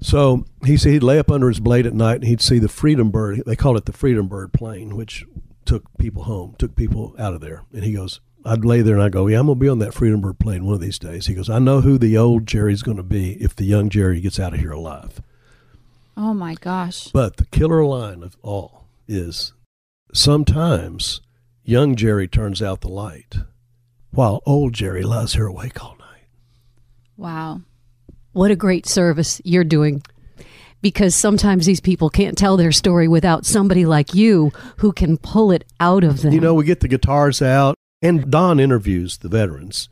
So 0.00 0.44
he 0.64 0.76
said 0.76 0.92
he'd 0.92 1.02
lay 1.02 1.18
up 1.18 1.30
under 1.30 1.48
his 1.48 1.60
blade 1.60 1.86
at 1.86 1.94
night 1.94 2.16
and 2.16 2.24
he'd 2.24 2.40
see 2.40 2.58
the 2.58 2.68
Freedom 2.68 3.10
Bird. 3.10 3.42
They 3.46 3.56
called 3.56 3.76
it 3.76 3.84
the 3.84 3.92
Freedom 3.92 4.28
Bird 4.28 4.52
plane, 4.52 4.96
which 4.96 5.24
took 5.64 5.84
people 5.98 6.24
home, 6.24 6.54
took 6.58 6.74
people 6.74 7.14
out 7.18 7.34
of 7.34 7.40
there. 7.40 7.62
And 7.72 7.84
he 7.84 7.92
goes, 7.92 8.20
I'd 8.44 8.64
lay 8.64 8.82
there 8.82 8.94
and 8.94 9.02
I'd 9.02 9.12
go, 9.12 9.26
Yeah, 9.26 9.40
I'm 9.40 9.46
going 9.46 9.58
to 9.58 9.62
be 9.62 9.68
on 9.68 9.78
that 9.80 9.94
Freedom 9.94 10.20
Bird 10.20 10.38
plane 10.38 10.64
one 10.64 10.74
of 10.74 10.80
these 10.80 10.98
days. 10.98 11.26
He 11.26 11.34
goes, 11.34 11.50
I 11.50 11.58
know 11.58 11.80
who 11.80 11.98
the 11.98 12.16
old 12.16 12.46
Jerry's 12.46 12.82
going 12.82 12.96
to 12.96 13.02
be 13.02 13.32
if 13.34 13.54
the 13.54 13.64
young 13.64 13.88
Jerry 13.88 14.20
gets 14.20 14.40
out 14.40 14.54
of 14.54 14.60
here 14.60 14.72
alive. 14.72 15.20
Oh 16.16 16.34
my 16.34 16.54
gosh. 16.54 17.08
But 17.08 17.36
the 17.36 17.46
killer 17.46 17.84
line 17.84 18.22
of 18.22 18.36
all 18.42 18.86
is 19.06 19.52
sometimes 20.12 21.20
young 21.64 21.96
Jerry 21.96 22.28
turns 22.28 22.62
out 22.62 22.80
the 22.80 22.88
light 22.88 23.36
while 24.10 24.42
old 24.46 24.72
Jerry 24.72 25.02
lies 25.02 25.34
here 25.34 25.46
awake 25.46 25.82
all 25.82 25.96
night. 25.98 26.26
Wow. 27.16 27.62
What 28.32 28.50
a 28.50 28.56
great 28.56 28.86
service 28.86 29.40
you're 29.44 29.64
doing. 29.64 30.02
Because 30.82 31.14
sometimes 31.14 31.66
these 31.66 31.80
people 31.80 32.08
can't 32.08 32.38
tell 32.38 32.56
their 32.56 32.72
story 32.72 33.06
without 33.06 33.44
somebody 33.44 33.84
like 33.84 34.14
you 34.14 34.50
who 34.78 34.92
can 34.92 35.18
pull 35.18 35.52
it 35.52 35.64
out 35.78 36.04
of 36.04 36.22
them. 36.22 36.32
You 36.32 36.40
know, 36.40 36.54
we 36.54 36.64
get 36.64 36.80
the 36.80 36.88
guitars 36.88 37.42
out, 37.42 37.74
and 38.00 38.30
Don 38.30 38.58
interviews 38.58 39.18
the 39.18 39.28
veterans. 39.28 39.90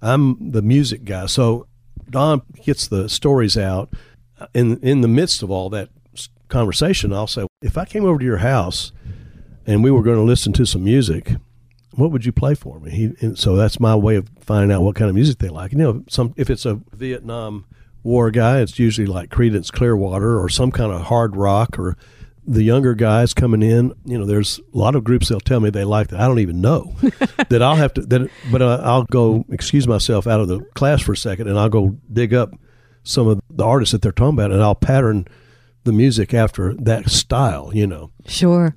I'm 0.00 0.50
the 0.50 0.62
music 0.62 1.04
guy, 1.04 1.26
so 1.26 1.66
Don 2.08 2.40
gets 2.64 2.88
the 2.88 3.10
stories 3.10 3.58
out. 3.58 3.90
In 4.54 4.78
in 4.78 5.02
the 5.02 5.08
midst 5.08 5.42
of 5.42 5.50
all 5.50 5.68
that 5.70 5.90
conversation, 6.48 7.12
I'll 7.12 7.26
say, 7.26 7.46
if 7.60 7.76
I 7.76 7.84
came 7.84 8.06
over 8.06 8.18
to 8.18 8.24
your 8.24 8.38
house 8.38 8.92
and 9.70 9.84
we 9.84 9.90
were 9.92 10.02
going 10.02 10.16
to 10.16 10.22
listen 10.22 10.52
to 10.54 10.66
some 10.66 10.82
music, 10.82 11.32
what 11.92 12.10
would 12.10 12.24
you 12.24 12.32
play 12.32 12.54
for 12.54 12.80
me? 12.80 12.90
He, 12.90 13.04
and 13.20 13.38
so 13.38 13.54
that's 13.54 13.78
my 13.78 13.94
way 13.94 14.16
of 14.16 14.28
finding 14.40 14.74
out 14.74 14.82
what 14.82 14.96
kind 14.96 15.08
of 15.08 15.14
music 15.14 15.38
they 15.38 15.48
like. 15.48 15.70
You 15.70 15.78
know, 15.78 16.04
some 16.08 16.34
if 16.36 16.50
it's 16.50 16.66
a 16.66 16.80
Vietnam 16.92 17.66
War 18.02 18.32
guy, 18.32 18.60
it's 18.60 18.80
usually 18.80 19.06
like 19.06 19.30
Creedence 19.30 19.70
Clearwater 19.70 20.40
or 20.40 20.48
some 20.48 20.72
kind 20.72 20.92
of 20.92 21.02
hard 21.02 21.36
rock 21.36 21.78
or 21.78 21.96
the 22.44 22.64
younger 22.64 22.94
guys 22.94 23.32
coming 23.32 23.62
in. 23.62 23.92
You 24.04 24.18
know, 24.18 24.26
there's 24.26 24.58
a 24.58 24.76
lot 24.76 24.96
of 24.96 25.04
groups 25.04 25.28
they'll 25.28 25.38
tell 25.38 25.60
me 25.60 25.70
they 25.70 25.84
like 25.84 26.08
that 26.08 26.20
I 26.20 26.26
don't 26.26 26.40
even 26.40 26.60
know 26.60 26.96
that 27.48 27.62
I'll 27.62 27.76
have 27.76 27.94
to. 27.94 28.00
That, 28.02 28.28
but 28.50 28.62
uh, 28.62 28.80
I'll 28.82 29.04
go 29.04 29.44
excuse 29.50 29.86
myself 29.86 30.26
out 30.26 30.40
of 30.40 30.48
the 30.48 30.60
class 30.74 31.00
for 31.00 31.12
a 31.12 31.16
second 31.16 31.46
and 31.46 31.56
I'll 31.56 31.68
go 31.68 31.96
dig 32.12 32.34
up 32.34 32.50
some 33.04 33.28
of 33.28 33.40
the 33.48 33.64
artists 33.64 33.92
that 33.92 34.02
they're 34.02 34.10
talking 34.10 34.34
about 34.34 34.50
and 34.50 34.62
I'll 34.62 34.74
pattern 34.74 35.28
the 35.84 35.92
music 35.92 36.34
after 36.34 36.74
that 36.74 37.08
style. 37.08 37.70
You 37.72 37.86
know. 37.86 38.10
Sure. 38.26 38.74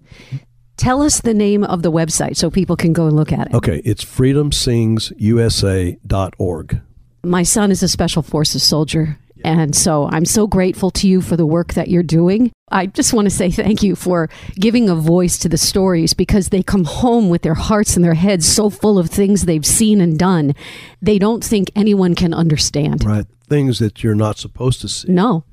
Tell 0.78 1.02
us 1.02 1.22
the 1.22 1.34
name 1.34 1.64
of 1.64 1.82
the 1.84 1.92
website 1.92 2.36
so 2.36 2.50
people 2.50 2.76
can 2.76 2.94
go 2.94 3.08
and 3.08 3.16
look 3.16 3.32
at 3.32 3.48
it. 3.48 3.54
Okay, 3.54 3.82
it's 3.86 4.04
freedomsingsusa.org. 4.04 6.82
My 7.24 7.44
son 7.44 7.72
is 7.72 7.84
a 7.84 7.88
special 7.88 8.22
forces 8.22 8.64
soldier. 8.64 9.18
And 9.46 9.76
so 9.76 10.08
I'm 10.10 10.26
so 10.26 10.48
grateful 10.48 10.90
to 10.92 11.08
you 11.08 11.22
for 11.22 11.36
the 11.36 11.46
work 11.46 11.74
that 11.74 11.90
you're 11.90 12.02
doing. 12.02 12.52
I 12.72 12.88
just 12.88 13.14
want 13.14 13.26
to 13.26 13.30
say 13.30 13.52
thank 13.52 13.84
you 13.84 13.96
for 13.96 14.30
giving 14.56 14.90
a 14.90 14.96
voice 14.96 15.38
to 15.40 15.50
the 15.50 15.58
stories 15.58 16.14
because 16.14 16.50
they 16.50 16.64
come 16.64 16.86
home 16.86 17.30
with 17.30 17.42
their 17.42 17.54
hearts 17.54 17.96
and 17.96 18.06
their 18.06 18.14
heads 18.14 18.46
so 18.46 18.70
full 18.70 18.98
of 18.98 19.10
things 19.10 19.44
they've 19.44 19.66
seen 19.66 20.02
and 20.02 20.18
done. 20.18 20.56
They 21.02 21.20
don't 21.20 21.44
think 21.44 21.72
anyone 21.76 22.16
can 22.16 22.34
understand. 22.34 23.04
Right, 23.04 23.26
things 23.50 23.80
that 23.80 24.02
you're 24.02 24.16
not 24.16 24.38
supposed 24.38 24.82
to 24.82 24.90
see. 24.90 25.12
No. 25.12 25.44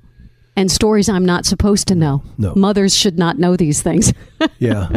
And 0.57 0.71
stories 0.71 1.09
I'm 1.09 1.27
not 1.27 1.45
supposed 1.45 1.89
to 1.89 1.95
know. 1.95 2.23
No. 2.39 2.55
Mothers 2.55 2.95
should 2.95 3.19
not 3.19 3.39
know 3.39 3.57
these 3.57 3.83
things. 3.83 4.12
Yeah. 4.59 4.89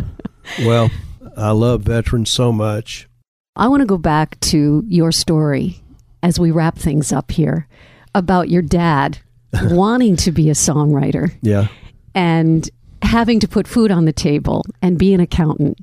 Well, 0.60 0.90
I 1.38 1.52
love 1.52 1.82
veterans 1.84 2.32
so 2.32 2.52
much. 2.52 3.08
I 3.56 3.68
want 3.68 3.82
to 3.82 3.86
go 3.86 3.98
back 3.98 4.40
to 4.42 4.84
your 4.88 5.12
story 5.12 5.82
as 6.22 6.40
we 6.40 6.52
wrap 6.52 6.78
things 6.78 7.12
up 7.14 7.32
here 7.32 7.68
about 8.16 8.50
your 8.50 8.62
dad 8.62 9.20
wanting 9.64 10.16
to 10.18 10.32
be 10.32 10.50
a 10.50 10.54
songwriter 10.54 11.32
Yeah. 11.42 11.68
and 12.16 12.68
having 13.02 13.40
to 13.42 13.48
put 13.48 13.68
food 13.68 13.92
on 13.92 14.06
the 14.06 14.14
table 14.14 14.64
and 14.82 14.98
be 14.98 15.14
an 15.14 15.20
accountant. 15.20 15.78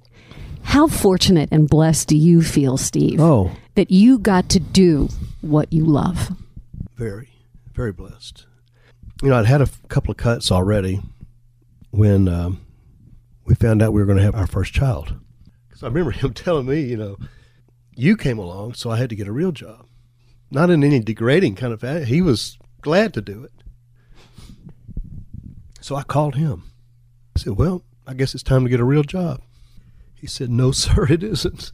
How 0.63 0.87
fortunate 0.89 1.49
and 1.53 1.69
blessed 1.69 2.09
do 2.09 2.17
you 2.17 2.43
feel, 2.43 2.77
Steve, 2.77 3.21
Oh, 3.21 3.51
that 3.77 3.91
you 3.91 4.19
got 4.19 4.49
to 4.51 4.61
do 4.61 5.09
what 5.41 5.73
you 5.73 5.85
love? 5.85 6.31
very, 6.97 7.31
very 7.73 7.93
blessed. 7.93 8.45
You 9.23 9.31
know, 9.31 9.39
I'd 9.39 9.47
had 9.47 9.63
a 9.63 9.69
couple 9.89 10.11
of 10.11 10.17
cuts 10.19 10.51
already 10.53 11.01
when 11.91 12.29
um, 12.29 12.61
we 13.51 13.57
found 13.57 13.83
out 13.83 13.93
we 13.93 14.01
were 14.01 14.07
going 14.07 14.17
to 14.17 14.23
have 14.23 14.37
our 14.37 14.47
first 14.47 14.73
child. 14.73 15.13
Because 15.69 15.83
I 15.83 15.89
remember 15.89 16.11
him 16.13 16.33
telling 16.33 16.67
me, 16.67 16.83
you 16.83 16.97
know, 16.97 17.19
you 17.97 18.17
came 18.17 18.39
along, 18.39 18.75
so 18.75 18.91
I 18.91 18.97
had 18.97 19.11
to 19.11 19.17
get 19.17 19.27
a 19.27 19.33
real 19.33 19.51
job. 19.51 19.87
Not 20.53 20.71
in 20.71 20.85
any 20.85 21.01
degrading 21.01 21.57
kind 21.57 21.73
of 21.73 21.81
fashion. 21.81 22.07
He 22.07 22.23
was 22.23 22.59
glad 22.81 23.13
to 23.15 23.21
do 23.21 23.43
it. 23.43 23.53
So 25.81 25.97
I 25.97 26.05
called 26.05 26.37
him. 26.37 26.63
I 27.37 27.41
said, 27.41 27.57
Well, 27.57 27.83
I 28.07 28.15
guess 28.15 28.35
it's 28.35 28.45
time 28.45 28.63
to 28.63 28.71
get 28.71 28.79
a 28.79 28.85
real 28.85 29.03
job. 29.03 29.41
He 30.15 30.29
said, 30.29 30.49
No, 30.49 30.71
sir, 30.71 31.07
it 31.11 31.25
isn't. 31.25 31.73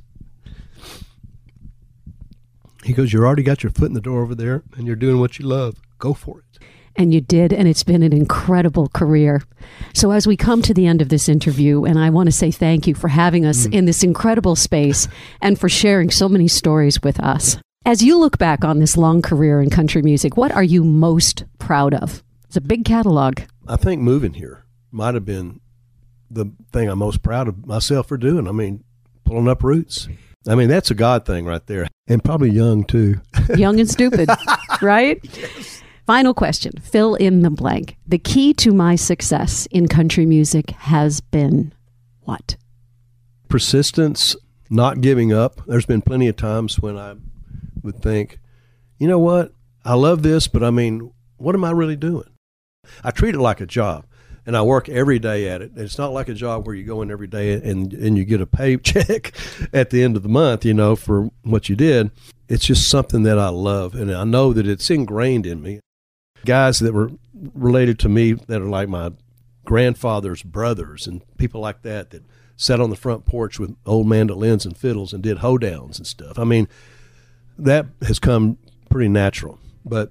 He 2.84 2.94
goes, 2.94 3.12
You 3.12 3.22
already 3.22 3.42
got 3.42 3.62
your 3.62 3.72
foot 3.72 3.88
in 3.88 3.94
the 3.94 4.00
door 4.00 4.22
over 4.22 4.34
there 4.34 4.62
and 4.76 4.86
you're 4.86 4.96
doing 4.96 5.20
what 5.20 5.38
you 5.38 5.44
love. 5.46 5.76
Go 5.98 6.14
for 6.14 6.38
it. 6.38 6.45
And 6.98 7.12
you 7.12 7.20
did, 7.20 7.52
and 7.52 7.68
it's 7.68 7.84
been 7.84 8.02
an 8.02 8.12
incredible 8.12 8.88
career. 8.88 9.42
So, 9.92 10.10
as 10.12 10.26
we 10.26 10.36
come 10.36 10.62
to 10.62 10.72
the 10.72 10.86
end 10.86 11.02
of 11.02 11.10
this 11.10 11.28
interview, 11.28 11.84
and 11.84 11.98
I 11.98 12.10
want 12.10 12.26
to 12.28 12.32
say 12.32 12.50
thank 12.50 12.86
you 12.86 12.94
for 12.94 13.08
having 13.08 13.44
us 13.44 13.66
mm. 13.66 13.74
in 13.74 13.84
this 13.84 14.02
incredible 14.02 14.56
space 14.56 15.06
and 15.40 15.58
for 15.58 15.68
sharing 15.68 16.10
so 16.10 16.28
many 16.28 16.48
stories 16.48 17.02
with 17.02 17.20
us. 17.20 17.58
As 17.84 18.02
you 18.02 18.18
look 18.18 18.38
back 18.38 18.64
on 18.64 18.78
this 18.78 18.96
long 18.96 19.22
career 19.22 19.60
in 19.62 19.70
country 19.70 20.02
music, 20.02 20.36
what 20.36 20.52
are 20.52 20.62
you 20.62 20.84
most 20.84 21.44
proud 21.58 21.94
of? 21.94 22.22
It's 22.46 22.56
a 22.56 22.60
big 22.60 22.84
catalog. 22.84 23.40
I 23.68 23.76
think 23.76 24.00
moving 24.00 24.34
here 24.34 24.64
might 24.90 25.14
have 25.14 25.24
been 25.24 25.60
the 26.30 26.50
thing 26.72 26.88
I'm 26.88 26.98
most 26.98 27.22
proud 27.22 27.48
of 27.48 27.66
myself 27.66 28.08
for 28.08 28.16
doing. 28.16 28.48
I 28.48 28.52
mean, 28.52 28.82
pulling 29.24 29.48
up 29.48 29.62
roots. 29.62 30.08
I 30.48 30.54
mean, 30.54 30.68
that's 30.68 30.90
a 30.90 30.94
God 30.94 31.26
thing 31.26 31.44
right 31.44 31.64
there. 31.66 31.88
And 32.06 32.22
probably 32.24 32.50
young 32.50 32.84
too. 32.84 33.20
Young 33.54 33.80
and 33.80 33.90
stupid, 33.90 34.30
right? 34.82 35.20
Final 36.06 36.34
question 36.34 36.72
fill 36.80 37.16
in 37.16 37.42
the 37.42 37.50
blank. 37.50 37.96
The 38.06 38.18
key 38.18 38.54
to 38.54 38.72
my 38.72 38.94
success 38.94 39.66
in 39.72 39.88
country 39.88 40.24
music 40.24 40.70
has 40.70 41.20
been 41.20 41.74
what? 42.20 42.56
Persistence, 43.48 44.36
not 44.70 45.00
giving 45.00 45.32
up. 45.32 45.62
There's 45.66 45.84
been 45.84 46.02
plenty 46.02 46.28
of 46.28 46.36
times 46.36 46.78
when 46.78 46.96
I 46.96 47.16
would 47.82 48.00
think, 48.00 48.38
you 48.98 49.08
know 49.08 49.18
what? 49.18 49.52
I 49.84 49.94
love 49.94 50.22
this, 50.22 50.46
but 50.46 50.62
I 50.62 50.70
mean, 50.70 51.12
what 51.38 51.56
am 51.56 51.64
I 51.64 51.72
really 51.72 51.96
doing? 51.96 52.30
I 53.02 53.10
treat 53.10 53.34
it 53.34 53.40
like 53.40 53.60
a 53.60 53.66
job 53.66 54.06
and 54.46 54.56
I 54.56 54.62
work 54.62 54.88
every 54.88 55.18
day 55.18 55.48
at 55.48 55.60
it. 55.60 55.72
It's 55.74 55.98
not 55.98 56.12
like 56.12 56.28
a 56.28 56.34
job 56.34 56.68
where 56.68 56.76
you 56.76 56.84
go 56.84 57.02
in 57.02 57.10
every 57.10 57.26
day 57.26 57.54
and, 57.54 57.92
and 57.92 58.16
you 58.16 58.24
get 58.24 58.40
a 58.40 58.46
paycheck 58.46 59.32
at 59.72 59.90
the 59.90 60.04
end 60.04 60.16
of 60.16 60.22
the 60.22 60.28
month, 60.28 60.64
you 60.64 60.74
know, 60.74 60.94
for 60.94 61.30
what 61.42 61.68
you 61.68 61.74
did. 61.74 62.12
It's 62.48 62.64
just 62.64 62.88
something 62.88 63.24
that 63.24 63.40
I 63.40 63.48
love 63.48 63.96
and 63.96 64.14
I 64.14 64.22
know 64.22 64.52
that 64.52 64.68
it's 64.68 64.88
ingrained 64.88 65.46
in 65.46 65.60
me. 65.60 65.80
Guys 66.46 66.78
that 66.78 66.94
were 66.94 67.10
related 67.54 67.98
to 68.00 68.08
me 68.08 68.32
that 68.32 68.62
are 68.62 68.68
like 68.68 68.88
my 68.88 69.12
grandfather's 69.64 70.42
brothers 70.42 71.06
and 71.06 71.22
people 71.36 71.60
like 71.60 71.82
that 71.82 72.10
that 72.10 72.22
sat 72.56 72.80
on 72.80 72.88
the 72.88 72.96
front 72.96 73.26
porch 73.26 73.58
with 73.58 73.76
old 73.84 74.06
mandolins 74.06 74.64
and 74.64 74.76
fiddles 74.76 75.12
and 75.12 75.22
did 75.22 75.38
hoedowns 75.38 75.98
and 75.98 76.06
stuff. 76.06 76.38
I 76.38 76.44
mean, 76.44 76.68
that 77.58 77.86
has 78.06 78.18
come 78.18 78.58
pretty 78.88 79.08
natural. 79.08 79.58
But 79.84 80.10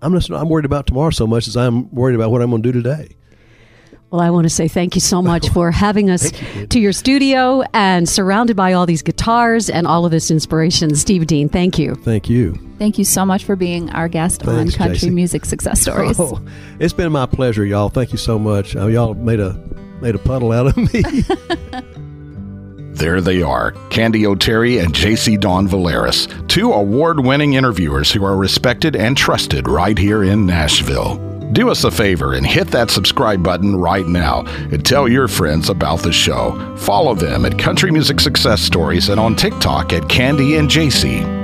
I'm 0.00 0.12
just 0.14 0.30
I'm 0.30 0.48
worried 0.48 0.64
about 0.64 0.86
tomorrow 0.86 1.10
so 1.10 1.26
much 1.26 1.46
as 1.48 1.56
I'm 1.56 1.92
worried 1.94 2.14
about 2.14 2.30
what 2.30 2.42
I'm 2.42 2.50
going 2.50 2.62
to 2.62 2.72
do 2.72 2.82
today. 2.82 3.16
Well, 4.10 4.20
I 4.20 4.30
want 4.30 4.44
to 4.44 4.50
say 4.50 4.68
thank 4.68 4.94
you 4.94 5.00
so 5.00 5.20
much 5.20 5.48
for 5.48 5.70
having 5.72 6.08
us 6.08 6.32
to 6.70 6.78
your 6.78 6.92
studio 6.92 7.62
and 7.72 8.08
surrounded 8.08 8.56
by 8.56 8.72
all 8.72 8.86
these 8.86 9.02
guitars 9.02 9.68
and 9.68 9.86
all 9.86 10.04
of 10.04 10.12
this 10.12 10.30
inspiration. 10.30 10.94
Steve 10.94 11.26
Dean, 11.26 11.48
thank 11.48 11.78
you. 11.78 11.96
Thank 11.96 12.28
you. 12.28 12.58
Thank 12.78 12.98
you 12.98 13.04
so 13.04 13.24
much 13.24 13.44
for 13.44 13.56
being 13.56 13.90
our 13.90 14.08
guest 14.08 14.42
Thanks, 14.42 14.74
on 14.74 14.78
Country 14.78 14.98
Jason. 14.98 15.14
Music 15.14 15.44
Success 15.44 15.80
Stories. 15.80 16.18
Oh, 16.20 16.40
it's 16.78 16.92
been 16.92 17.10
my 17.10 17.26
pleasure, 17.26 17.64
y'all. 17.64 17.88
Thank 17.88 18.12
you 18.12 18.18
so 18.18 18.38
much. 18.38 18.76
Uh, 18.76 18.86
y'all 18.86 19.14
made 19.14 19.40
a 19.40 19.60
made 20.00 20.14
a 20.14 20.18
puddle 20.18 20.52
out 20.52 20.66
of 20.66 20.76
me. 20.76 21.02
There 22.94 23.20
they 23.20 23.42
are, 23.42 23.72
Candy 23.90 24.24
O'Terry 24.24 24.78
and 24.78 24.94
JC 24.94 25.38
Don 25.38 25.66
Valeris, 25.66 26.28
two 26.46 26.72
award 26.72 27.18
winning 27.18 27.54
interviewers 27.54 28.12
who 28.12 28.24
are 28.24 28.36
respected 28.36 28.94
and 28.94 29.16
trusted 29.16 29.66
right 29.66 29.98
here 29.98 30.22
in 30.22 30.46
Nashville. 30.46 31.33
Do 31.54 31.70
us 31.70 31.84
a 31.84 31.90
favor 31.92 32.34
and 32.34 32.44
hit 32.44 32.66
that 32.72 32.90
subscribe 32.90 33.40
button 33.40 33.76
right 33.76 34.08
now 34.08 34.42
and 34.72 34.84
tell 34.84 35.06
your 35.06 35.28
friends 35.28 35.68
about 35.68 36.02
the 36.02 36.10
show. 36.10 36.76
Follow 36.78 37.14
them 37.14 37.44
at 37.44 37.60
Country 37.60 37.92
Music 37.92 38.18
Success 38.18 38.60
Stories 38.60 39.08
and 39.08 39.20
on 39.20 39.36
TikTok 39.36 39.92
at 39.92 40.08
Candy 40.08 40.56
and 40.56 40.68
JC. 40.68 41.43